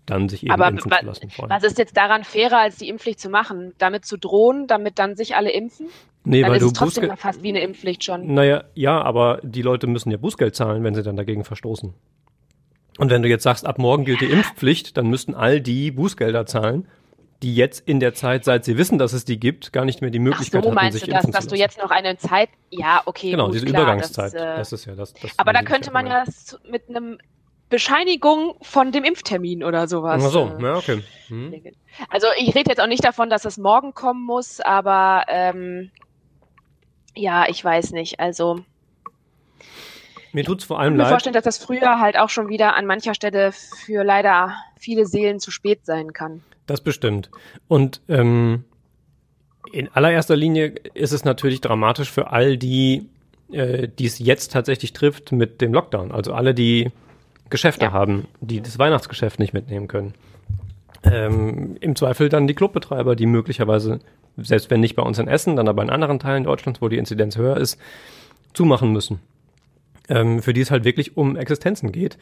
[0.06, 1.30] dann sich eben Aber impfen zu lassen.
[1.30, 1.54] vorher.
[1.54, 3.74] Was ist jetzt daran fairer, als die Impfpflicht zu machen?
[3.78, 5.88] Damit zu drohen, damit dann sich alle impfen?
[6.26, 7.20] Nee, dann weil ist du es trotzdem Bußgeld.
[7.20, 8.34] fast wie eine Impfpflicht schon.
[8.34, 11.94] Naja, ja, aber die Leute müssen ja Bußgeld zahlen, wenn sie dann dagegen verstoßen.
[12.98, 16.46] Und wenn du jetzt sagst, ab morgen gilt die Impfpflicht, dann müssten all die Bußgelder
[16.46, 16.88] zahlen,
[17.42, 20.10] die jetzt in der Zeit, seit sie wissen, dass es die gibt, gar nicht mehr
[20.10, 21.90] die Ach Möglichkeit so, hatten, meinst sich du das, impfen dass zu du jetzt noch
[21.90, 24.34] eine Zeit, ja, okay, Genau, gut, diese klar, Übergangszeit.
[24.34, 25.12] Das, äh, das ist ja das.
[25.14, 27.18] das Aber da könnte man ja das mit einem
[27.68, 30.22] Bescheinigung von dem Impftermin oder sowas.
[30.24, 31.02] Ach so, äh, ja, okay.
[31.28, 31.62] Hm.
[32.08, 35.90] Also ich rede jetzt auch nicht davon, dass es morgen kommen muss, aber ähm,
[37.16, 38.20] ja, ich weiß nicht.
[38.20, 38.60] Also
[40.32, 41.10] Mir tut's vor ich allem kann mir leid.
[41.12, 45.40] vorstellen, dass das früher halt auch schon wieder an mancher Stelle für leider viele Seelen
[45.40, 46.42] zu spät sein kann.
[46.66, 47.30] Das bestimmt.
[47.68, 48.64] Und ähm,
[49.72, 53.08] in allererster Linie ist es natürlich dramatisch für all die,
[53.50, 56.12] äh, die es jetzt tatsächlich trifft mit dem Lockdown.
[56.12, 56.90] Also alle, die
[57.50, 57.92] Geschäfte Ja.
[57.92, 60.14] haben, die das Weihnachtsgeschäft nicht mitnehmen können.
[61.10, 64.00] Ähm, Im Zweifel dann die Clubbetreiber, die möglicherweise,
[64.36, 66.98] selbst wenn nicht bei uns in Essen, dann aber in anderen Teilen Deutschlands, wo die
[66.98, 67.78] Inzidenz höher ist,
[68.52, 69.20] zumachen müssen.
[70.08, 72.18] Ähm, für die es halt wirklich um Existenzen geht.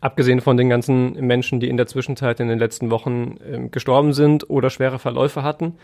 [0.00, 4.12] Abgesehen von den ganzen Menschen, die in der Zwischenzeit in den letzten Wochen ähm, gestorben
[4.12, 5.74] sind oder schwere Verläufe hatten,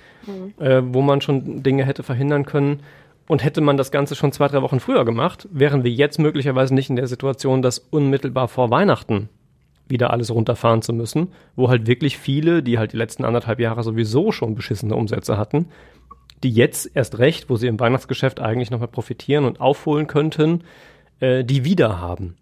[0.61, 2.81] äh, wo man schon Dinge hätte verhindern können.
[3.27, 6.75] Und hätte man das Ganze schon zwei, drei Wochen früher gemacht, wären wir jetzt möglicherweise
[6.75, 9.31] nicht in der Situation, dass unmittelbar vor Weihnachten
[9.87, 13.83] wieder alles runterfahren zu müssen, wo halt wirklich viele, die halt die letzten anderthalb Jahre
[13.83, 15.69] sowieso schon beschissene Umsätze hatten,
[16.43, 20.65] die jetzt erst recht, wo sie im Weihnachtsgeschäft eigentlich nochmal profitieren und aufholen könnten,
[21.21, 22.37] äh, die wieder haben.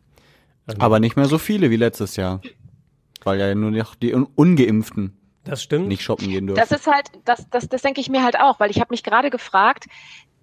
[0.78, 2.40] Aber nicht mehr so viele wie letztes Jahr.
[3.24, 5.88] Weil ja nur noch die Un Ungeimpften Das stimmt.
[5.88, 6.60] nicht shoppen gehen dürfen.
[6.60, 9.02] Das ist halt, das, das, das denke ich mir halt auch, weil ich habe mich
[9.02, 9.86] gerade gefragt,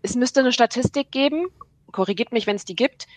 [0.02, 1.48] es müsste eine Statistik geben,
[1.92, 3.08] korrigiert mich, wenn es die gibt,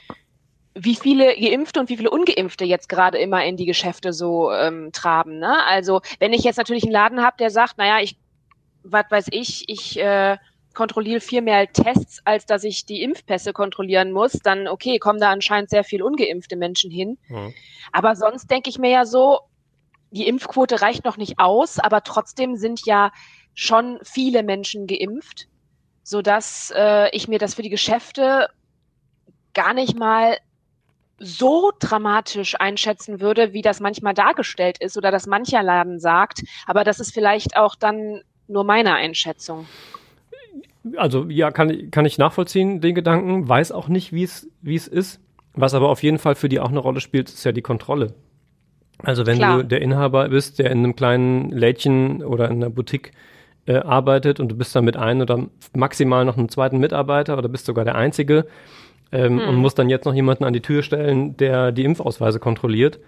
[0.74, 4.90] wie viele Geimpfte und wie viele Ungeimpfte jetzt gerade immer in die Geschäfte so ähm,
[4.92, 5.38] traben.
[5.38, 5.64] Ne?
[5.66, 8.16] Also wenn ich jetzt natürlich einen Laden habe, der sagt, naja, ich,
[8.82, 10.38] was weiß ich, ich äh,
[10.74, 15.30] kontrolliere viel mehr Tests, als dass ich die Impfpässe kontrollieren muss, dann okay, kommen da
[15.30, 17.18] anscheinend sehr viel ungeimpfte Menschen hin.
[17.28, 17.52] Mhm.
[17.92, 19.40] Aber sonst denke ich mir ja so,
[20.10, 23.12] die Impfquote reicht noch nicht aus, aber trotzdem sind ja
[23.54, 25.48] schon viele Menschen geimpft,
[26.02, 28.48] so dass äh, ich mir das für die Geschäfte
[29.54, 30.38] gar nicht mal
[31.24, 36.42] so dramatisch einschätzen würde, wie das manchmal dargestellt ist oder dass mancher Laden sagt.
[36.66, 39.66] Aber das ist vielleicht auch dann nur meine Einschätzung.
[40.96, 43.48] Also ja, kann, ich- kann ich nachvollziehen, den Gedanken.
[43.48, 45.20] Weiß auch nicht, wie es wie es ist.
[45.54, 48.14] Was aber auf jeden Fall für die auch eine Rolle spielt, ist ja die Kontrolle.
[49.04, 49.58] Also wenn Klar.
[49.58, 53.12] du der Inhaber bist, der in einem kleinen Lädchen oder in einer Boutique
[53.66, 57.48] äh, arbeitet und du bist dann mit einem oder maximal noch einem zweiten Mitarbeiter oder
[57.48, 58.46] bist sogar der Einzige
[59.12, 62.98] ähm, und musst dann jetzt noch jemanden an die Tür stellen, der die Impfausweise kontrolliert,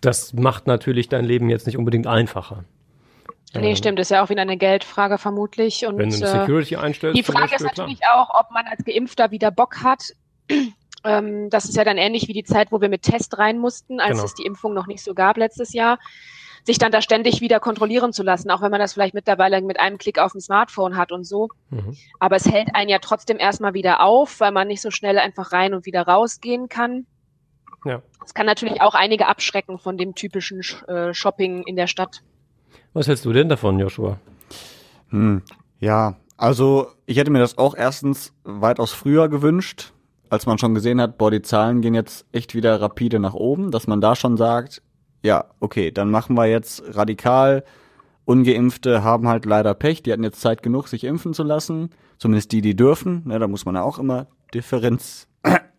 [0.00, 2.64] das macht natürlich dein Leben jetzt nicht unbedingt einfacher.
[3.54, 5.86] Nee, Ähm, stimmt, ist ja auch wieder eine Geldfrage vermutlich.
[5.86, 7.86] Und Wenn du eine äh, Security einstellst, Die Frage ist Beispiel, klar.
[7.86, 10.02] natürlich auch, ob man als Geimpfter wieder Bock hat.
[11.04, 14.00] Ähm, das ist ja dann ähnlich wie die Zeit, wo wir mit Test rein mussten,
[14.00, 14.24] als Genau.
[14.24, 15.96] es die Impfung noch nicht so gab letztes Jahr,
[16.68, 19.80] sich dann da ständig wieder kontrollieren zu lassen, auch wenn man das vielleicht mittlerweile mit
[19.80, 21.48] einem Klick auf dem Smartphone hat und so.
[21.70, 21.96] Mhm.
[22.20, 25.52] Aber es hält einen ja trotzdem erstmal wieder auf, weil man nicht so schnell einfach
[25.52, 27.06] rein und wieder rausgehen kann.
[27.86, 28.02] Ja.
[28.22, 32.22] Es kann natürlich auch einige abschrecken von dem typischen Sch- äh, Shopping in der Stadt.
[32.92, 34.18] Was hältst du denn davon, Joshua?
[35.08, 35.40] Hm.
[35.80, 39.94] Ja, also ich hätte mir das auch erstens weitaus früher gewünscht,
[40.28, 43.70] als man schon gesehen hat, boah, die Zahlen gehen jetzt echt wieder rapide nach oben,
[43.70, 44.82] dass man da schon sagt,
[45.22, 47.64] ja, okay, dann machen wir jetzt radikal.
[48.24, 51.90] Ungeimpfte haben halt leider Pech, die hatten jetzt Zeit genug, sich impfen zu lassen.
[52.18, 53.22] Zumindest die, die dürfen.
[53.26, 55.28] Ne, da muss man ja auch immer Differenz,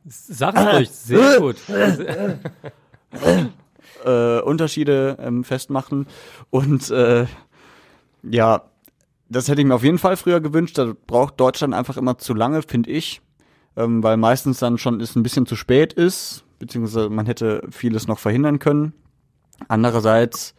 [0.06, 1.58] Sag's euch, sehr gut.
[4.06, 6.08] äh, Unterschiede ähm, festmachen.
[6.49, 7.25] Und äh,
[8.23, 8.63] ja,
[9.30, 10.78] das hätte ich mir auf jeden Fall früher gewünscht.
[10.78, 13.21] Da braucht Deutschland einfach immer zu lange, finde ich.
[13.75, 18.08] Ähm, weil meistens dann schon es ein bisschen zu spät ist, beziehungsweise man hätte vieles
[18.08, 18.93] noch verhindern können.
[19.67, 20.56] Andererseits,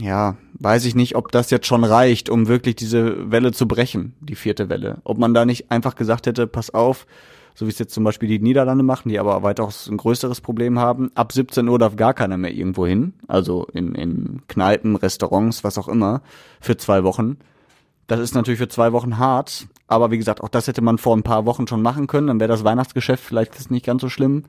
[0.00, 4.14] ja, weiß ich nicht, ob das jetzt schon reicht, um wirklich diese Welle zu brechen,
[4.20, 4.98] die vierte Welle.
[5.04, 7.06] Ob man da nicht einfach gesagt hätte, pass auf,
[7.54, 10.78] so wie es jetzt zum Beispiel die Niederlande machen, die aber weitaus ein größeres Problem
[10.78, 11.10] haben.
[11.14, 15.78] Ab 17 Uhr darf gar keiner mehr irgendwo hin, also in, in Kneipen, Restaurants, was
[15.78, 16.22] auch immer,
[16.60, 17.38] für zwei Wochen.
[18.06, 21.16] Das ist natürlich für zwei Wochen hart, aber wie gesagt, auch das hätte man vor
[21.16, 24.44] ein paar Wochen schon machen können, dann wäre das Weihnachtsgeschäft vielleicht nicht ganz so schlimm.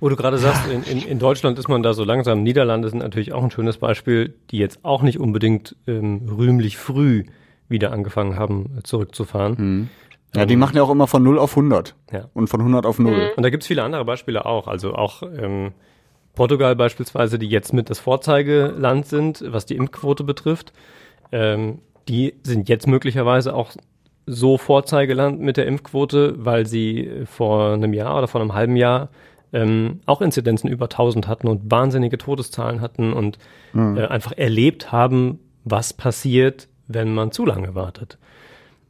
[0.00, 2.42] Wo du gerade sagst, in, in, in Deutschland ist man da so langsam.
[2.42, 7.24] Niederlande sind natürlich auch ein schönes Beispiel, die jetzt auch nicht unbedingt ähm, rühmlich früh
[7.68, 9.90] wieder angefangen haben, zurückzufahren.
[10.36, 12.28] Ja, die machen ja auch immer von 0 auf 100 Ja.
[12.34, 13.32] und von 100 auf 0.
[13.36, 14.66] Und da gibt's viele andere Beispiele auch.
[14.68, 15.72] Also auch ähm,
[16.34, 20.72] Portugal beispielsweise, die jetzt mit das Vorzeigeland sind, was die Impfquote betrifft.
[21.32, 21.78] Ähm,
[22.08, 23.70] die sind jetzt möglicherweise auch
[24.26, 29.10] so Vorzeigeland mit der Impfquote, weil sie vor einem Jahr oder vor einem halben Jahr
[29.54, 33.38] ähm, auch Inzidenzen über 1000 hatten und wahnsinnige Todeszahlen hatten und
[33.96, 38.18] äh, einfach erlebt haben, was passiert, wenn man zu lange wartet.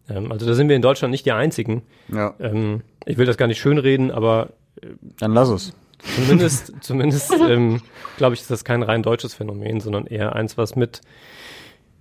[0.09, 1.83] Ähm, also da sind wir in Deutschland nicht die Einzigen.
[2.09, 4.48] Ja, Ähm, ich will das gar nicht schönreden, aber
[5.18, 5.72] dann lass es.
[6.16, 7.83] zumindest, zumindest ähm,
[8.16, 11.03] glaube ich, ist das kein rein deutsches Phänomen, sondern eher eins, was mit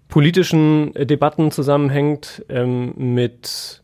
[0.07, 3.82] politischen äh, Debatten zusammenhängt, ähm, mit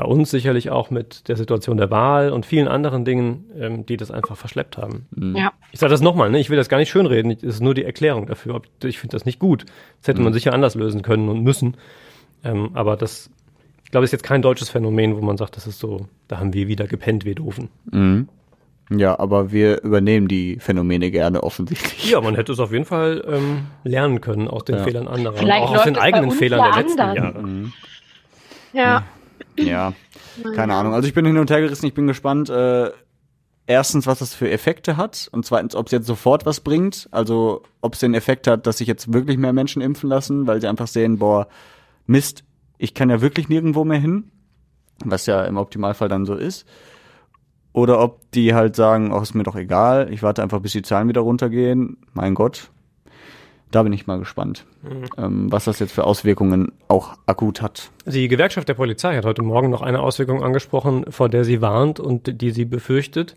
[0.00, 3.98] bei uns sicherlich auch mit der Situation der Wahl und vielen anderen Dingen, ähm, die
[3.98, 5.06] das einfach verschleppt haben.
[5.36, 5.52] Ja.
[5.72, 6.38] Ich sage das nochmal, ne?
[6.40, 8.62] ich will das gar nicht schönreden, das ist nur die Erklärung dafür.
[8.82, 9.66] Ich finde das nicht gut.
[10.00, 11.76] Das hätte man sicher anders lösen können und müssen.
[12.42, 13.28] Ähm, aber das,
[13.84, 16.54] ich glaube, ist jetzt kein deutsches Phänomen, wo man sagt, das ist so, da haben
[16.54, 17.68] wir wieder gepennt, wir doofen.
[17.90, 18.26] Mhm.
[18.88, 22.10] Ja, aber wir übernehmen die Phänomene gerne offensichtlich.
[22.10, 24.84] Ja, man hätte es auf jeden Fall ähm, lernen können aus den Ja.
[24.84, 25.36] Fehlern anderer.
[25.36, 27.16] Vielleicht auch aus den es bei eigenen uns Fehlern der letzten anders.
[27.34, 27.72] Jahre.
[28.72, 29.04] Ja.
[29.66, 29.92] Ja,
[30.54, 30.94] keine Ahnung.
[30.94, 32.48] Also ich bin hin und her gerissen, ich bin gespannt.
[32.50, 32.90] Äh,
[33.66, 37.08] erstens, was das für Effekte hat und zweitens, ob es jetzt sofort was bringt.
[37.12, 40.60] Also ob es den Effekt hat, dass sich jetzt wirklich mehr Menschen impfen lassen, weil
[40.60, 41.46] sie einfach sehen, boah,
[42.06, 42.44] Mist,
[42.78, 44.30] ich kann ja wirklich nirgendwo mehr hin,
[45.04, 46.66] was ja im Optimalfall dann so ist.
[47.72, 50.82] oder ob die halt sagen, oh, ist mir doch egal, ich warte einfach, bis die
[50.82, 51.98] Zahlen wieder runtergehen.
[52.12, 52.70] Mein Gott.
[53.70, 55.04] Da bin ich mal gespannt, mhm.
[55.16, 57.90] ähm, was das jetzt für Auswirkungen auch akut hat.
[58.04, 62.00] Die Gewerkschaft der Polizei hat heute Morgen noch eine Auswirkung angesprochen, vor der sie warnt
[62.00, 63.36] und die sie befürchtet,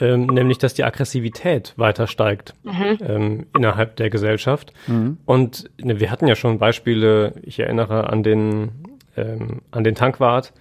[0.00, 2.98] ähm, nämlich dass die Aggressivität weiter steigt mhm.
[3.00, 4.72] ähm, innerhalb der Gesellschaft.
[4.86, 5.18] Mhm.
[5.24, 8.70] Und ne, wir hatten ja schon Beispiele, ich erinnere an den,
[9.16, 10.52] ähm, an den Tankwart,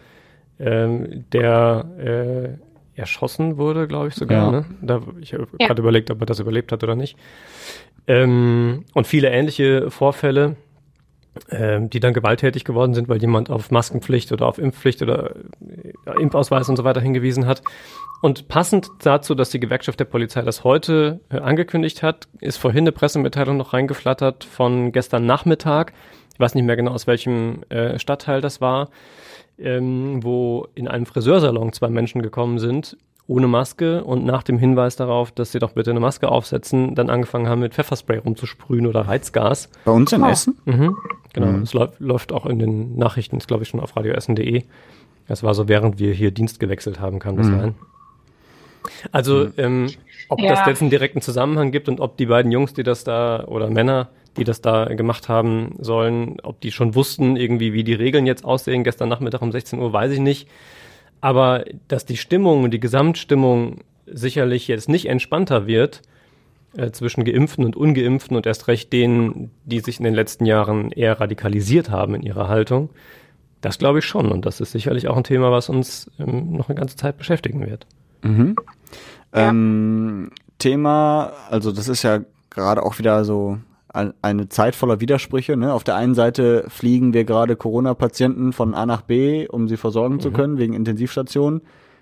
[0.59, 4.51] ähm, der äh, erschossen wurde, glaube ich sogar.
[4.53, 4.59] Ja.
[4.59, 4.65] Ne?
[4.81, 5.67] Da, ich habe ja.
[5.67, 7.17] gerade überlegt, ob er das überlebt hat oder nicht.
[8.07, 10.55] Ähm, und viele ähnliche Vorfälle,
[11.49, 15.35] ähm, die dann gewalttätig geworden sind, weil jemand auf Maskenpflicht oder auf Impfpflicht oder
[16.05, 17.61] äh, Impfausweis und so weiter hingewiesen hat.
[18.21, 22.83] Und passend dazu, dass die Gewerkschaft der Polizei das heute äh, angekündigt hat, ist vorhin
[22.83, 25.93] eine Pressemitteilung noch reingeflattert von gestern Nachmittag.
[26.33, 28.89] Ich weiß nicht mehr genau, aus welchem äh, Stadtteil das war
[29.57, 32.97] ähm, wo in einem Friseursalon zwei Menschen gekommen sind,
[33.27, 37.09] ohne Maske und nach dem Hinweis darauf, dass sie doch bitte eine Maske aufsetzen, dann
[37.09, 39.69] angefangen haben mit Pfefferspray rumzusprühen oder Reizgas.
[39.83, 40.27] Bei uns in oh.
[40.27, 40.57] Essen?
[40.65, 40.97] Mhm,
[41.33, 41.63] genau, mhm.
[41.63, 44.63] es läuft, läuft auch in den Nachrichten, ist glaube ich schon auf radioessen.de.
[45.27, 47.59] Das war so, während wir hier Dienst gewechselt haben, kam das mhm.
[47.59, 47.75] rein.
[49.11, 49.53] Also, mhm.
[49.57, 49.89] ähm,
[50.29, 50.49] ob ja.
[50.49, 53.69] das jetzt einen direkten Zusammenhang gibt und ob die beiden Jungs, die das da, oder
[53.71, 58.25] Männer, die das da gemacht haben sollen, ob die schon wussten irgendwie, wie die Regeln
[58.25, 58.83] jetzt aussehen.
[58.83, 60.47] Gestern Nachmittag um 16 Uhr weiß ich nicht.
[61.25, 66.03] Aber dass die Stimmung und die Gesamtstimmung sicherlich jetzt nicht entspannter wird
[66.77, 70.91] äh, zwischen Geimpften und Ungeimpften und erst recht denen, die sich in den letzten Jahren
[70.91, 72.91] eher radikalisiert haben in ihrer Haltung,
[73.61, 74.31] das glaube ich schon.
[74.31, 77.65] Und das ist sicherlich auch ein Thema, was uns ähm, noch eine ganze Zeit beschäftigen
[77.65, 77.87] wird.
[78.21, 78.55] Mhm.
[79.33, 79.49] Ja.
[79.49, 82.19] Ähm, Thema, also das ist ja
[82.51, 83.57] gerade auch wieder so
[83.95, 85.55] eine Zeit voller Widersprüche.
[85.55, 85.73] Ne?
[85.73, 90.15] Auf der einen Seite fliegen wir gerade Corona-Patienten von A nach B, um sie versorgen
[90.15, 90.19] mhm.
[90.19, 91.61] zu können, wegen Intensivstationen.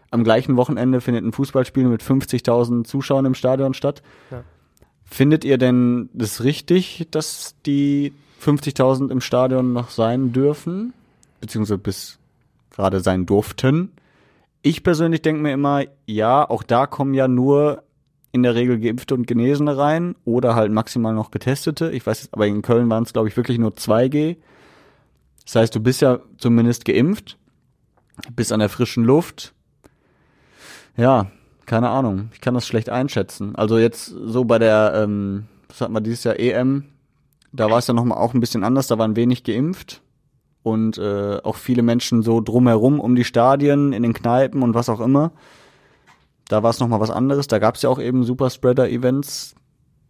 [0.10, 4.02] Am gleichen Wochenende findet ein Fußballspiel mit 50.000 Zuschauern im Stadion statt.
[4.32, 4.44] Ja.
[5.04, 8.14] Findet ihr denn das richtig, dass die
[8.44, 10.94] 50.000 im Stadion noch sein dürfen?
[11.42, 12.20] Beziehungsweise bis
[12.72, 13.92] gerade sein durften?
[14.62, 17.84] Ich persönlich denke mir immer, ja, auch da kommen ja nur
[18.34, 21.92] in der Regel Geimpfte und Genesene rein oder halt maximal noch Getestete.
[21.92, 24.38] Ich weiß, aber in Köln waren es, glaube ich, wirklich nur 2G.
[25.46, 27.38] Das heißt, du bist ja zumindest geimpft,
[28.36, 29.54] bist an der frischen Luft.
[30.98, 31.28] Ja,
[31.68, 32.30] keine Ahnung.
[32.34, 33.56] Ich kann das schlecht einschätzen.
[33.56, 36.86] Also jetzt so bei der, ähm, was hat man dieses Jahr, EM,
[37.52, 38.88] da war es ja nochmal auch ein bisschen anders.
[38.88, 40.02] Da waren wenig geimpft
[40.64, 44.90] und äh, auch viele Menschen so drumherum um die Stadien, in den Kneipen und was
[44.90, 45.34] auch immer.
[46.48, 47.48] Da war es nochmal was anderes.
[47.48, 49.56] Da gab es ja auch eben Superspreader-Events.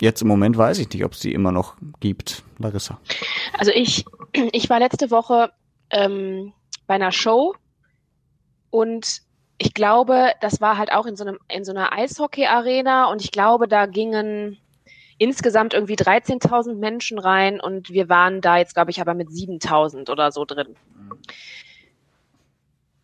[0.02, 3.00] Jetzt im Moment weiß ich nicht, ob es die immer noch gibt, Larissa.
[3.58, 4.06] Also ich,
[4.52, 5.52] ich war letzte Woche
[5.90, 6.54] ähm,
[6.88, 7.56] bei einer Show
[8.70, 9.22] und
[9.60, 13.32] ich glaube, das war halt auch in so, einem, in so einer Eishockey-Arena und ich
[13.32, 14.58] glaube, da gingen
[15.18, 20.10] insgesamt irgendwie 13.000 Menschen rein und wir waren da jetzt, glaube ich, aber mit 7.000
[20.12, 20.76] oder so drin.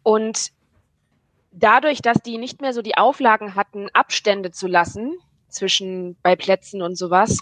[0.04, 0.52] Und
[1.52, 6.82] dadurch, dass die nicht mehr so die Auflagen hatten, Abstände zu lassen zwischen bei Plätzen
[6.82, 7.40] und sowas,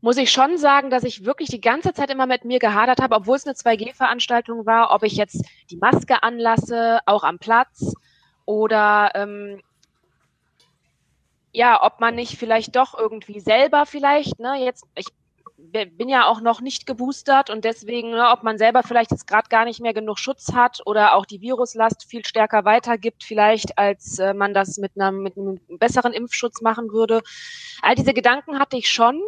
[0.00, 3.16] muss ich schon sagen, dass ich wirklich die ganze Zeit immer mit mir gehadert habe,
[3.16, 7.94] obwohl es eine 2G-Veranstaltung war, ob ich jetzt die Maske anlasse, auch am Platz,
[8.44, 9.60] oder ähm,
[11.52, 15.06] ja, ob man nicht vielleicht doch irgendwie selber vielleicht, ne, jetzt, ich
[15.72, 19.48] bin ja auch noch nicht geboostert und deswegen, ne, ob man selber vielleicht jetzt gerade
[19.48, 24.18] gar nicht mehr genug Schutz hat oder auch die Viruslast viel stärker weitergibt, vielleicht als
[24.18, 27.22] äh, man das mit, einer, mit einem besseren Impfschutz machen würde.
[27.82, 29.22] All diese Gedanken hatte ich schon.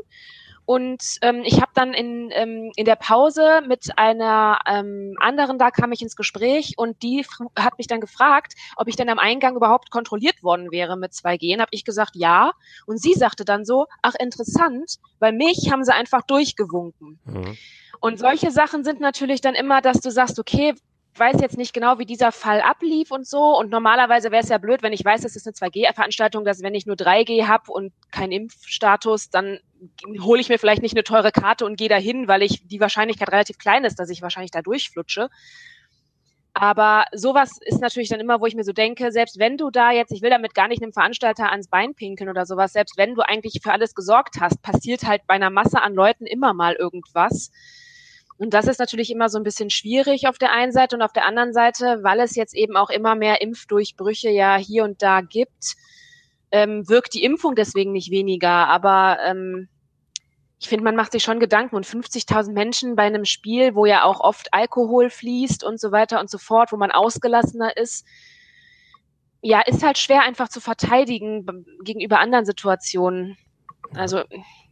[0.68, 5.70] Und ähm, ich habe dann in, ähm, in der Pause mit einer ähm, anderen, da
[5.70, 7.24] kam ich ins Gespräch und die
[7.58, 11.54] hat mich dann gefragt, ob ich denn am Eingang überhaupt kontrolliert worden wäre mit 2G.
[11.54, 12.52] Und habe ich gesagt, ja.
[12.84, 17.18] Und sie sagte dann so, ach interessant, weil mich haben sie einfach durchgewunken.
[17.24, 17.56] Mhm.
[18.00, 20.74] Und solche Sachen sind natürlich dann immer, dass du sagst, okay,
[21.16, 23.58] weiß jetzt nicht genau, wie dieser Fall ablief und so.
[23.58, 26.74] Und normalerweise wäre es ja blöd, wenn ich weiß, es ist eine 2G-Veranstaltung, dass wenn
[26.74, 29.58] ich nur 3G habe und keinen Impfstatus, dann
[30.20, 33.30] hole ich mir vielleicht nicht eine teure Karte und gehe dahin, weil ich die Wahrscheinlichkeit
[33.32, 35.28] relativ klein ist, dass ich wahrscheinlich da durchflutsche.
[36.54, 39.92] Aber sowas ist natürlich dann immer, wo ich mir so denke, selbst wenn du da
[39.92, 43.14] jetzt, ich will damit gar nicht einem Veranstalter ans Bein pinkeln oder sowas, selbst wenn
[43.14, 46.74] du eigentlich für alles gesorgt hast, passiert halt bei einer Masse an Leuten immer mal
[46.74, 47.52] irgendwas.
[48.38, 51.12] Und das ist natürlich immer so ein bisschen schwierig auf der einen Seite und auf
[51.12, 55.20] der anderen Seite, weil es jetzt eben auch immer mehr Impfdurchbrüche ja hier und da
[55.20, 55.74] gibt,
[56.52, 58.68] ähm, wirkt die Impfung deswegen nicht weniger.
[58.68, 59.68] Aber ähm,
[60.60, 64.04] ich finde, man macht sich schon Gedanken und 50.000 Menschen bei einem Spiel, wo ja
[64.04, 68.06] auch oft Alkohol fließt und so weiter und so fort, wo man ausgelassener ist.
[69.40, 71.46] ja, ist halt schwer einfach zu verteidigen
[71.84, 73.36] gegenüber anderen Situationen.
[73.94, 74.22] Also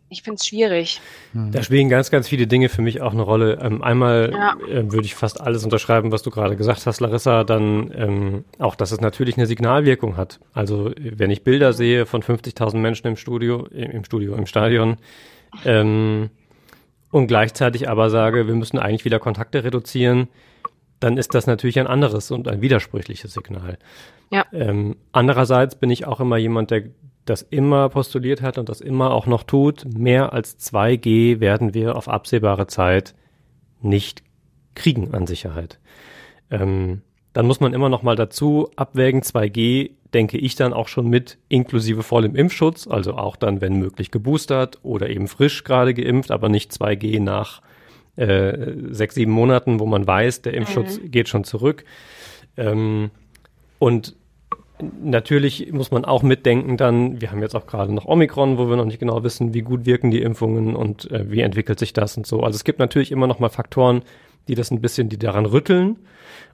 [0.08, 1.00] ich finde es schwierig.
[1.32, 3.58] Da spielen ganz, ganz viele Dinge für mich auch eine Rolle.
[3.60, 4.54] Ähm, einmal Ja.
[4.68, 7.44] äh, würde ich fast alles unterschreiben, was du gerade gesagt hast, Larissa.
[7.44, 10.38] Dann ähm, auch, dass es natürlich eine Signalwirkung hat.
[10.52, 14.96] Also wenn ich Bilder sehe von 50.000 Menschen im Studio, im, im Studio, im Stadion,
[15.64, 16.30] ähm,
[17.10, 20.28] und gleichzeitig aber sage, wir müssen eigentlich wieder Kontakte reduzieren,
[21.00, 23.78] dann ist das natürlich ein anderes und ein widersprüchliches Signal.
[24.30, 24.44] Ja.
[24.52, 26.84] Ähm, andererseits bin ich auch immer jemand, der
[27.26, 29.84] das immer postuliert hat und das immer auch noch tut.
[29.96, 33.14] Mehr als 2G werden wir auf absehbare Zeit
[33.82, 34.22] nicht
[34.74, 35.78] kriegen an Sicherheit.
[36.50, 37.02] Ähm,
[37.32, 41.36] dann muss man immer noch mal dazu abwägen, 2G denke ich dann auch schon mit
[41.48, 46.48] inklusive vollem Impfschutz, also auch dann, wenn möglich, geboostert oder eben frisch gerade geimpft, aber
[46.48, 47.60] nicht 2G nach
[48.16, 51.84] äh, sechs, sieben Monaten, wo man weiß, der Impfschutz geht schon zurück.
[52.56, 53.10] Ähm,
[53.78, 54.16] und
[55.02, 58.76] natürlich muss man auch mitdenken dann, wir haben jetzt auch gerade noch Omikron, wo wir
[58.76, 62.16] noch nicht genau wissen, wie gut wirken die Impfungen und äh, wie entwickelt sich das
[62.16, 62.42] und so.
[62.42, 64.02] Also es gibt natürlich immer noch mal Faktoren,
[64.48, 65.96] die das ein bisschen, die daran rütteln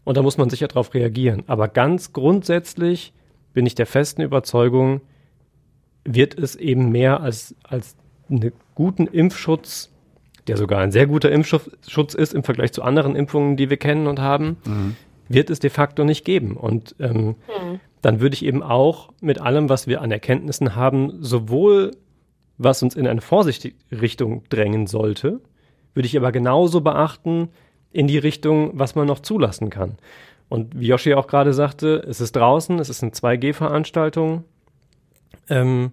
[0.04, 1.42] und da muss man sicher darauf reagieren.
[1.46, 3.12] Aber ganz grundsätzlich
[3.54, 5.00] bin ich der festen Überzeugung,
[6.04, 7.96] wird es eben mehr als, als
[8.30, 9.90] einen guten Impfschutz,
[10.46, 14.06] der sogar ein sehr guter Impfschutz ist im Vergleich zu anderen Impfungen, die wir kennen
[14.08, 14.56] und haben,
[15.28, 16.56] wird es de facto nicht geben.
[16.56, 17.36] Und ähm,
[18.02, 21.92] dann würde ich eben auch mit allem, was wir an Erkenntnissen haben, sowohl
[22.58, 25.40] was uns in eine vorsichtige Richtung drängen sollte,
[25.94, 27.48] würde ich aber genauso beachten
[27.90, 29.96] in die Richtung, was man noch zulassen kann.
[30.48, 34.44] Und wie Joshi auch gerade sagte, es ist draußen, es ist eine 2G-Veranstaltung.
[35.48, 35.92] Ähm,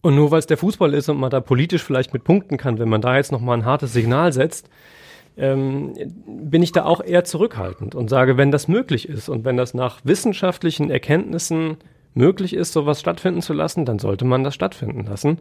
[0.00, 2.78] und nur weil es der Fußball ist und man da politisch vielleicht mit punkten kann,
[2.78, 4.68] wenn man da jetzt nochmal ein hartes Signal setzt,
[5.36, 5.94] ähm,
[6.26, 9.74] bin ich da auch eher zurückhaltend und sage, wenn das möglich ist und wenn das
[9.74, 11.78] nach wissenschaftlichen Erkenntnissen
[12.14, 15.38] möglich ist, sowas stattfinden zu lassen, dann sollte man das stattfinden lassen.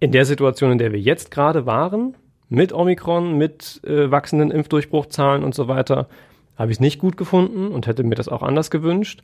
[0.00, 2.14] In der Situation, in der wir jetzt gerade waren,
[2.48, 6.08] mit Omikron, mit äh, wachsenden Impfdurchbruchzahlen und so weiter,
[6.56, 9.22] habe ich es nicht gut gefunden und hätte mir das auch anders gewünscht.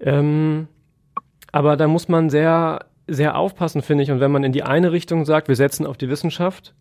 [0.00, 0.68] Ähm,
[1.50, 4.10] aber da muss man sehr, sehr aufpassen, finde ich.
[4.10, 6.74] Und wenn man in die eine Richtung sagt, wir setzen auf die Wissenschaft,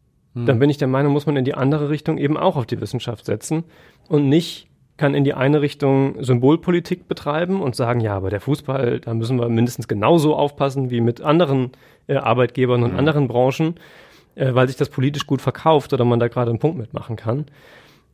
[0.45, 2.79] dann bin ich der Meinung, muss man in die andere Richtung eben auch auf die
[2.81, 3.63] Wissenschaft setzen
[4.07, 4.67] und nicht
[4.97, 9.39] kann in die eine Richtung Symbolpolitik betreiben und sagen, ja, aber der Fußball, da müssen
[9.39, 11.71] wir mindestens genauso aufpassen wie mit anderen
[12.07, 13.75] äh, Arbeitgebern und anderen Branchen,
[14.35, 17.45] äh, weil sich das politisch gut verkauft oder man da gerade einen Punkt mitmachen kann.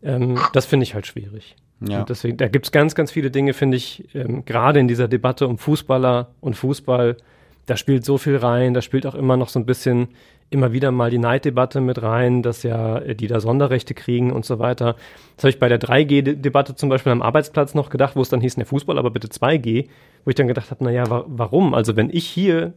[0.04, 1.56] Ähm, das finde ich halt schwierig.
[1.88, 2.02] Ja.
[2.02, 5.48] Und deswegen, da gibt's ganz, ganz viele Dinge, finde ich, ähm, gerade in dieser Debatte
[5.48, 7.18] um Fußballer und Fußball,
[7.66, 10.10] da spielt so viel rein, da spielt auch immer noch so ein bisschen
[10.50, 14.46] immer wieder mal die Neiddebatte mit rein, dass ja äh, die da Sonderrechte kriegen und
[14.46, 14.96] so weiter.
[15.36, 18.42] Das habe ich bei der 3G-Debatte zum Beispiel am Arbeitsplatz noch gedacht, wo es dann
[18.42, 19.88] hieß, ne Fußball, aber bitte 2G,
[20.26, 21.74] wo ich dann gedacht habe, naja, wa warum?
[21.74, 22.74] Also wenn ich hier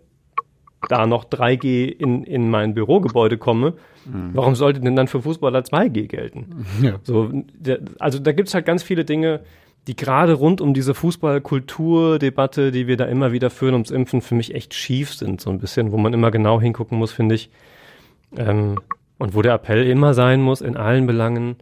[0.89, 6.07] da noch 3G in, in mein Bürogebäude komme, warum sollte denn dann für Fußballer 2G
[6.07, 6.65] gelten?
[6.83, 7.01] Ja.
[7.03, 9.41] So, der, also da gibt's halt ganz viele Dinge,
[9.87, 14.35] die gerade rund um diese Fußballkulturdebatte, die wir da immer wieder führen ums Impfen, für
[14.35, 17.51] mich echt schief sind, so ein bisschen, wo man immer genau hingucken muss, finde ich.
[18.37, 18.81] Ähm,
[19.19, 21.57] und wo der Appell immer sein muss, in allen Belangen,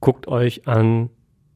[0.00, 1.10] guckt euch an,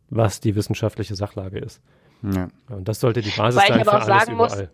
[0.09, 1.81] was die wissenschaftliche Sachlage ist.
[2.23, 2.49] Ja.
[2.69, 4.71] Und das sollte die Basis Wobei ich sein aber für auch alles sagen muss, überall.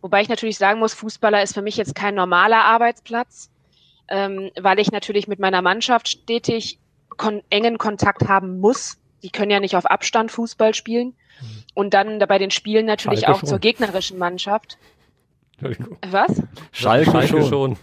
[0.00, 3.50] Wobei ich natürlich sagen muss, Fußballer ist für mich jetzt kein normaler Arbeitsplatz,
[4.08, 6.80] ähm, weil ich natürlich mit meiner Mannschaft stetig
[7.16, 8.98] kon engen Kontakt haben muss.
[9.22, 11.14] Die können ja nicht auf Abstand Fußball spielen.
[11.74, 13.48] Und dann da bei den Spielen natürlich Schalke auch schon.
[13.48, 14.78] zur gegnerischen Mannschaft.
[16.08, 16.42] Was?
[16.72, 17.76] Schalke, schon.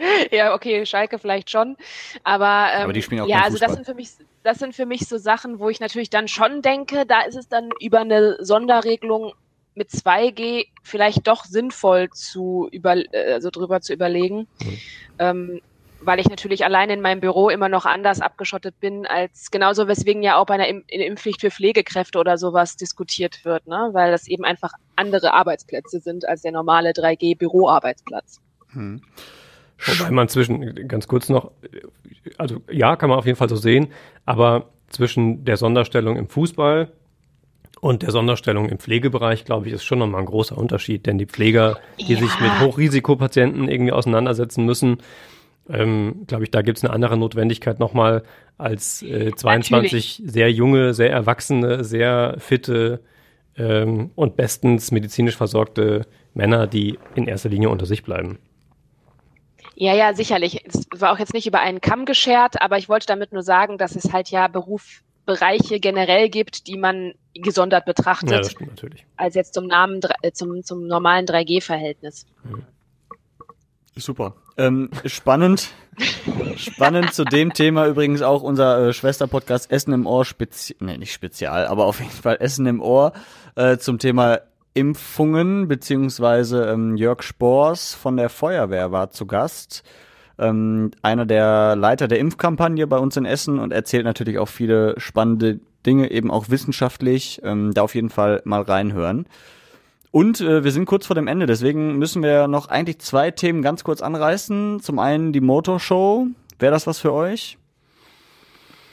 [0.30, 1.76] ja, okay, Schalke vielleicht schon.
[2.24, 4.10] Aber, ähm, Aber die spielen auch ja, also das sind für mich,
[4.42, 7.48] das sind für mich so Sachen, wo ich natürlich dann schon denke, da ist es
[7.48, 9.32] dann über eine Sonderregelung
[9.74, 14.46] mit 2G vielleicht doch sinnvoll zu über, äh, also drüber zu überlegen.
[15.18, 15.60] Ähm,
[16.02, 20.22] weil ich natürlich allein in meinem Büro immer noch anders abgeschottet bin, als genauso weswegen
[20.22, 23.90] ja auch bei einer Im Impfpflicht für Pflegekräfte oder sowas diskutiert wird, ne?
[23.92, 28.40] Weil das eben einfach andere Arbeitsplätze sind als der normale 3G-Büroarbeitsplatz.
[28.74, 31.52] Wobei man zwischen, ganz kurz noch,
[32.38, 33.88] also ja, kann man auf jeden Fall so sehen,
[34.26, 36.90] aber zwischen der Sonderstellung im Fußball
[37.80, 41.26] und der Sonderstellung im Pflegebereich, glaube ich, ist schon nochmal ein großer Unterschied, denn die
[41.26, 42.18] Pfleger, die Ja.
[42.20, 44.98] sich mit Hochrisikopatienten irgendwie auseinandersetzen müssen,
[45.72, 48.22] ähm, glaube ich, da gibt es eine andere Notwendigkeit nochmal
[48.58, 53.00] als äh, 22 sehr junge, sehr erwachsene, sehr fitte
[53.56, 58.38] ähm, und bestens medizinisch versorgte Männer, die in erster Linie unter sich bleiben.
[59.74, 60.62] Ja, ja, sicherlich.
[60.66, 63.78] Es war auch jetzt nicht über einen Kamm geschert, aber ich wollte damit nur sagen,
[63.78, 68.70] dass es halt ja Beruf Bereiche generell gibt, die man gesondert betrachtet, Ja, das stimmt
[68.70, 69.06] natürlich.
[69.16, 72.26] als jetzt zum Namen, äh, zum, zum normalen 3G-Verhältnis.
[73.96, 74.34] Super.
[74.60, 75.70] Ähm, spannend.
[76.56, 81.14] spannend zu dem Thema übrigens auch unser äh, Schwesterpodcast Essen im Ohr spezial, nee, nicht
[81.14, 83.14] spezial, aber auf jeden Fall Essen im Ohr
[83.54, 84.40] äh, zum Thema
[84.74, 89.82] Impfungen, beziehungsweise ähm, Jörg Spors von der Feuerwehr war zu Gast.
[90.38, 94.94] Ähm, einer der Leiter der Impfkampagne bei uns in Essen und erzählt natürlich auch viele
[94.98, 97.40] spannende Dinge, eben auch wissenschaftlich.
[97.44, 99.24] Ähm, da auf jeden Fall mal reinhören.
[100.12, 103.62] Und äh, wir sind kurz vor dem Ende, deswegen müssen wir noch eigentlich zwei Themen
[103.62, 104.80] ganz kurz anreißen.
[104.80, 106.26] Zum einen die Motorshow.
[106.58, 107.58] Wäre das was für euch?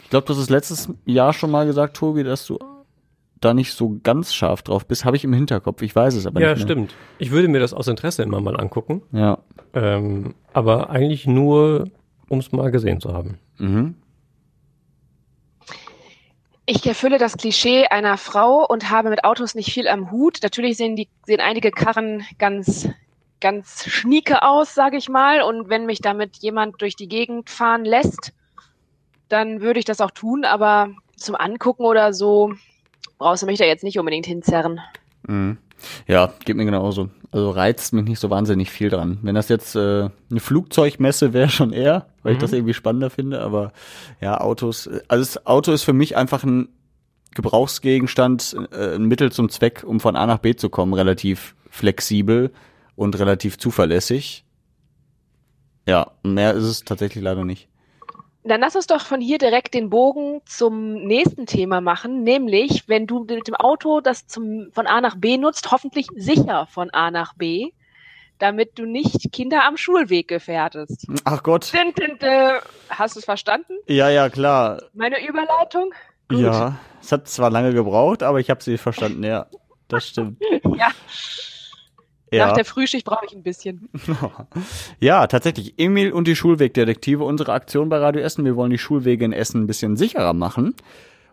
[0.03, 2.59] Ich glaube, du hast es letztes Jahr schon mal gesagt, Tobi, dass du
[3.41, 5.05] da nicht so ganz scharf drauf bist.
[5.05, 5.81] Habe ich im Hinterkopf.
[5.81, 6.59] Ich weiß es aber Ja, nicht.
[6.59, 6.65] mehr.
[6.65, 6.95] stimmt.
[7.19, 9.01] Ich würde mir das aus Interesse immer mal angucken.
[9.11, 9.39] Ja.
[9.73, 11.85] Ähm, aber eigentlich nur,
[12.29, 13.37] um es mal gesehen zu haben.
[13.57, 13.95] Mhm.
[16.69, 20.39] Ich erfülle das Klischee einer Frau und habe mit Autos nicht viel am Hut.
[20.43, 22.89] Natürlich sehen die sehen einige Karren ganz
[23.39, 25.41] ganz schnieke aus, sage ich mal.
[25.41, 28.33] Und wenn mich damit jemand durch die Gegend fahren lässt,
[29.29, 30.43] dann würde ich das auch tun.
[30.43, 32.51] Aber zum Angucken oder so
[33.17, 34.81] brauchst du mich da jetzt nicht unbedingt hinzerren.
[35.25, 35.57] Mhm.
[36.05, 37.09] Ja, geht mir genauso.
[37.31, 39.19] Also reizt mich nicht so wahnsinnig viel dran.
[39.21, 43.41] Wenn das jetzt äh, eine Flugzeugmesse wäre, schon eher, weil ich das irgendwie spannender finde.
[43.41, 43.73] Aber
[44.21, 46.69] ja, Autos, äh, also das Auto ist für mich einfach ein
[47.35, 52.51] Gebrauchsgegenstand, äh, ein Mittel zum Zweck, um von A nach B zu kommen, relativ flexibel
[52.95, 54.45] und relativ zuverlässig.
[55.87, 57.69] Ja, mehr ist es tatsächlich leider nicht.
[58.47, 63.05] Dann lass uns doch von hier direkt den Bogen zum nächsten Thema machen, nämlich wenn
[63.05, 67.11] du mit dem Auto das zum, von A nach B nutzt, hoffentlich sicher von A
[67.11, 67.71] nach B,
[68.39, 71.07] damit du nicht Kinder am Schulweg gefährdest.
[71.25, 71.73] Ach Gott.
[71.73, 72.59] Din, din, din.
[72.89, 73.73] Hast du es verstanden?
[73.87, 74.81] Ja, ja, klar.
[74.93, 75.93] Meine Überleitung?
[76.29, 76.39] Gut.
[76.39, 79.47] Ja, es hat zwar lange gebraucht, aber ich habe sie verstanden, ja.
[79.87, 80.41] Das stimmt.
[80.77, 80.91] Ja.
[82.31, 82.47] Ja.
[82.47, 83.89] Nach der Frühschicht brauche ich ein bisschen.
[84.99, 85.75] Ja, tatsächlich.
[85.77, 88.43] Emil und die Schulwegdetektive, unsere Aktion bei Radio Essen.
[88.43, 90.75] Wir wollen die Schulwege in Essen ein bisschen sicherer machen.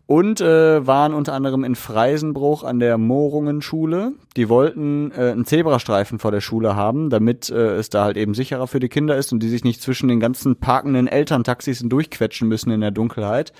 [0.07, 4.13] Und äh, waren unter anderem in Freisenbruch an der Mohrungen-Schule.
[4.37, 8.35] Die wollten äh, einen Zebrastreifen vor der Schule haben, damit äh, es da halt eben
[8.35, 12.49] sicherer für die Kinder ist und die sich nicht zwischen den ganzen parkenden Elterntaxis durchquetschen
[12.49, 13.55] müssen in der Dunkelheit.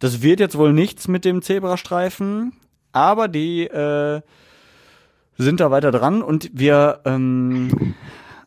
[0.00, 2.54] Das wird jetzt wohl nichts mit dem Zebrastreifen,
[2.92, 4.20] aber die äh,
[5.38, 7.94] sind da weiter dran und wir, ähm,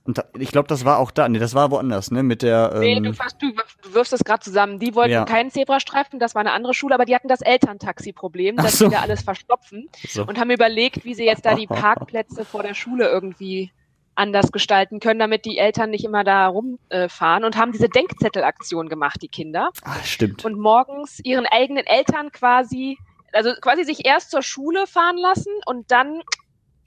[0.03, 2.73] und da, ich glaube, das war auch da, nee, das war woanders, ne, mit der,
[2.79, 3.51] Nee, ähm, du, fast, du,
[3.83, 4.79] du wirfst es gerade zusammen.
[4.79, 5.25] Die wollten Ja.
[5.25, 8.87] keinen Zebrastreifen, das war eine andere Schule, aber die hatten das Elterntaxi-Problem, Ach dass so.
[8.89, 10.25] die da alles verstopfen so.
[10.25, 13.71] und haben überlegt, wie sie jetzt da die Parkplätze vor der Schule irgendwie
[14.15, 18.89] anders gestalten können, damit die Eltern nicht immer da rumfahren äh, und haben diese Denkzettelaktion
[18.89, 19.69] gemacht, die Kinder.
[19.83, 20.43] ah, stimmt.
[20.43, 22.97] Und morgens ihren eigenen Eltern quasi,
[23.31, 26.21] also quasi sich erst zur Schule fahren lassen und dann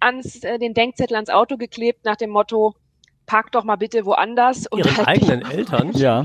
[0.05, 2.75] ans, äh, den Denkzettel ans Auto geklebt nach dem Motto,
[3.27, 4.67] park doch mal bitte woanders.
[4.67, 5.93] Und Ihren halt eigenen Eltern?
[5.95, 6.25] Ja,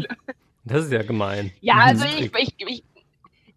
[0.65, 1.51] Das ist ja gemein.
[1.61, 1.81] Ja, Mhm.
[1.81, 2.83] also ich, ich, ich,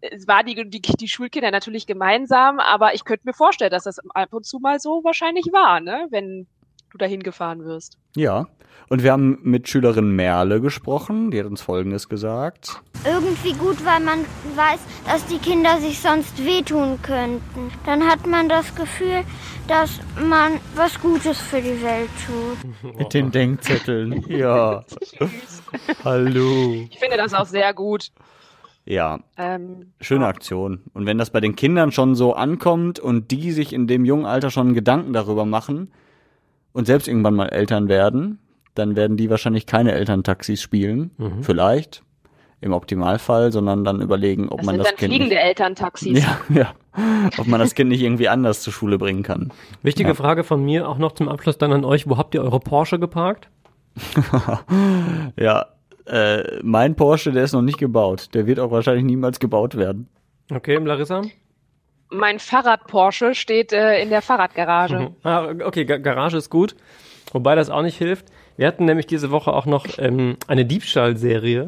[0.01, 3.99] es war die, die, die Schulkinder natürlich gemeinsam, aber ich könnte mir vorstellen, dass das
[3.99, 6.47] ab und zu mal so wahrscheinlich war, ne, wenn
[6.93, 7.97] du dahin gefahren wirst.
[8.15, 8.47] ja.
[8.89, 12.81] Und wir haben mit Schülerin Merle gesprochen, die hat uns Folgendes gesagt.
[13.05, 14.19] irgendwie gut, weil man
[14.55, 17.71] weiß, dass die Kinder sich sonst wehtun könnten.
[17.85, 19.23] Dann hat man das Gefühl,
[19.67, 22.95] dass man was Gutes für die Welt tut.
[22.97, 24.83] Mit den Denkzetteln, ja.
[26.03, 26.85] Hallo.
[26.89, 28.11] Ich finde das auch sehr gut.
[28.85, 30.81] Ja, Ähm, schöne Aktion.
[30.93, 34.25] Und wenn das bei den Kindern schon so ankommt und die sich in dem jungen
[34.25, 35.91] Alter schon Gedanken darüber machen
[36.73, 38.39] und selbst irgendwann mal Eltern werden,
[38.75, 41.11] dann werden die wahrscheinlich keine Elterntaxis spielen,
[41.41, 42.03] vielleicht
[42.61, 46.23] im Optimalfall, sondern dann überlegen, ob das man das dann Kind fliegende nicht, Elterntaxis.
[46.23, 46.73] ja, ja,
[47.37, 49.51] ob man das Kind nicht irgendwie anders zur Schule bringen kann.
[49.81, 50.15] Wichtige Ja.
[50.15, 52.09] Frage von mir auch noch zum Abschluss dann an euch.
[52.09, 53.49] Wo habt ihr eure Porsche geparkt?
[55.37, 55.65] Ja,
[56.05, 58.29] äh, mein Porsche, der ist noch nicht gebaut.
[58.33, 60.07] Der wird auch wahrscheinlich niemals gebaut werden.
[60.51, 61.21] Okay, Larissa?
[62.13, 64.99] Mein Fahrrad Porsche steht äh, in der Fahrradgarage.
[64.99, 65.15] Mhm.
[65.23, 66.75] Ah, okay, Ga Garage ist gut.
[67.31, 68.27] Wobei das auch nicht hilft.
[68.57, 71.65] Wir hatten nämlich diese Woche auch noch ähm, eine Diebstahlserie.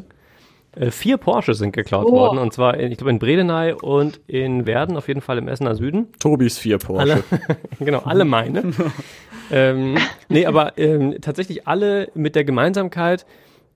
[0.75, 2.11] Äh, vier Porsche sind geklaut Oh.
[2.11, 2.37] worden.
[2.37, 5.73] Und zwar, in, ich glaube, in Bredeney und in Werden, auf jeden Fall im Essener
[5.75, 6.09] Süden.
[6.19, 7.01] Tobis vier Porsche.
[7.01, 7.23] Alle,
[7.79, 8.71] genau, alle meine.
[9.51, 9.97] ähm,
[10.29, 13.25] nee, aber ähm, tatsächlich alle mit der Gemeinsamkeit,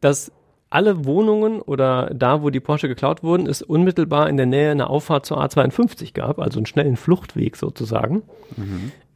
[0.01, 0.31] dass
[0.69, 4.89] alle Wohnungen oder da, wo die Porsche geklaut wurden, es unmittelbar in der Nähe eine
[4.89, 8.23] Auffahrt zur A52 gab, also einen schnellen Fluchtweg sozusagen.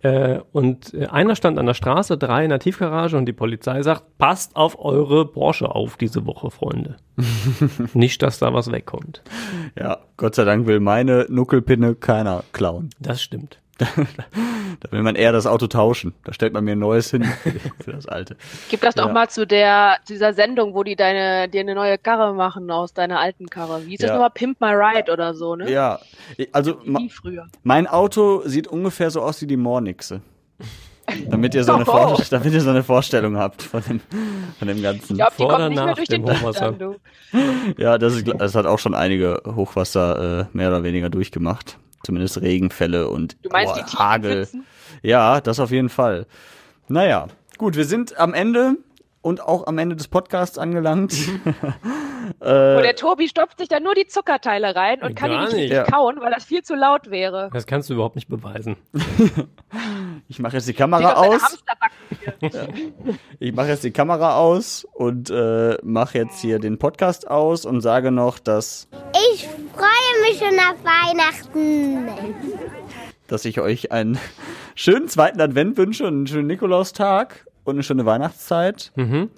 [0.04, 3.82] Äh, und äh, einer stand an der Straße, drei in der Tiefgarage und die Polizei
[3.84, 6.98] sagt, passt auf eure Porsche auf diese Woche, Freunde.
[7.94, 9.24] Nicht, dass da was wegkommt.
[9.80, 12.90] Ja, Gott sei Dank will meine Nuckelpinne keiner klauen.
[13.00, 13.60] Das stimmt.
[14.80, 16.14] Da will man eher das Auto tauschen.
[16.26, 17.24] Da stellt man mir ein neues hin
[17.84, 18.36] für das alte.
[18.70, 19.14] Gib das doch Ja.
[19.14, 22.94] mal zu der, zu dieser Sendung, wo die deine, dir eine neue Karre machen aus
[22.94, 23.86] deiner alten Karre.
[23.86, 24.14] Wie hieß das Ja.
[24.16, 24.32] nochmal?
[24.32, 25.72] Pimp My Ride oder so, ne?
[25.72, 26.00] Ja,
[26.52, 27.48] also Wie früher.
[27.64, 30.22] mein Auto sieht ungefähr so aus wie die Mornixe.
[31.30, 32.18] Damit ihr so eine, Oh.
[32.30, 34.00] Damit ihr so eine Vorstellung habt von dem,
[34.58, 35.14] von dem Ganzen.
[35.14, 36.76] Ich glaube, die Vor kommt oder nicht mehr nach durch dem den Hochwasser?
[37.78, 41.78] Ja, das, ist, das hat auch schon einige Hochwasser äh, mehr oder weniger durchgemacht.
[42.06, 44.48] Zumindest Regenfälle und Du meinst boah, die Hagel.
[45.02, 46.28] Ja, das auf jeden Fall.
[46.90, 47.28] Naja,
[47.58, 48.78] gut, wir sind am Ende
[49.22, 51.14] und auch am Ende des Podcasts angelangt.
[52.40, 55.54] Und der Tobi stopft sich da nur die Zuckerteile rein und kann die Gar nicht
[55.54, 55.62] nicht.
[55.72, 55.84] richtig Ja.
[55.84, 57.50] kauen, weil das viel zu laut wäre.
[57.54, 58.76] Das kannst du überhaupt nicht beweisen.
[60.30, 61.64] Ich mache jetzt die Kamera aus.
[63.40, 67.82] Ich mache jetzt die Kamera aus und äh, mache jetzt hier den Podcast aus und
[67.82, 68.88] sage noch, dass,
[69.34, 72.08] Ich freue mich schon auf Weihnachten.
[73.28, 74.18] dass ich euch einen
[74.76, 78.92] schönen zweiten Advent wünsche und einen schönen Nikolaustag und eine schöne Weihnachtszeit.
[78.96, 79.30] Mhm.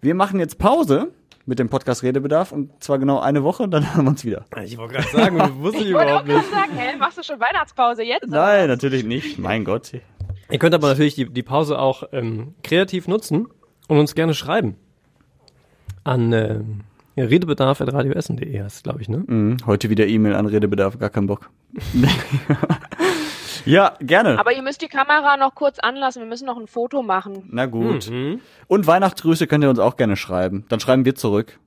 [0.00, 1.12] Wir machen jetzt Pause
[1.46, 4.44] mit dem Podcast Redebedarf und zwar genau eine Woche und dann hören wir uns wieder.
[4.64, 6.50] Ich wollte gerade sagen, das wusste ich Ich wollte auch überhaupt gerade nicht.
[6.52, 8.28] sagen, hä, machst du schon Weihnachtspause jetzt?
[8.28, 9.38] Nein, natürlich nicht.
[9.38, 9.92] Mein Gott.
[10.50, 13.48] Ihr könnt aber natürlich die, die Pause auch ähm, kreativ nutzen
[13.88, 14.76] und uns gerne schreiben.
[16.04, 16.80] An ähm,
[17.16, 19.18] ja, redebedarf.radioessen.de heißt glaube ich, ne?
[19.26, 21.50] Mhm, heute wieder E-Mail an Redebedarf, gar keinen Bock.
[23.64, 24.38] ja, gerne.
[24.38, 26.20] Aber ihr müsst die Kamera noch kurz anlassen.
[26.22, 27.48] Wir müssen noch ein Foto machen.
[27.50, 28.10] Na gut.
[28.10, 28.40] Mhm.
[28.66, 30.64] Und Weihnachtsgrüße könnt ihr uns auch gerne schreiben.
[30.68, 31.58] Dann schreiben wir zurück.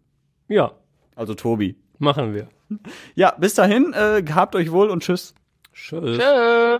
[0.47, 0.71] Ja,
[1.15, 1.75] Also Tobi.
[1.99, 2.47] machen wir.
[3.15, 5.33] Ja, bis dahin, äh, habt euch wohl und tschüss.
[5.73, 6.17] Tschüss.
[6.19, 6.79] Tschö.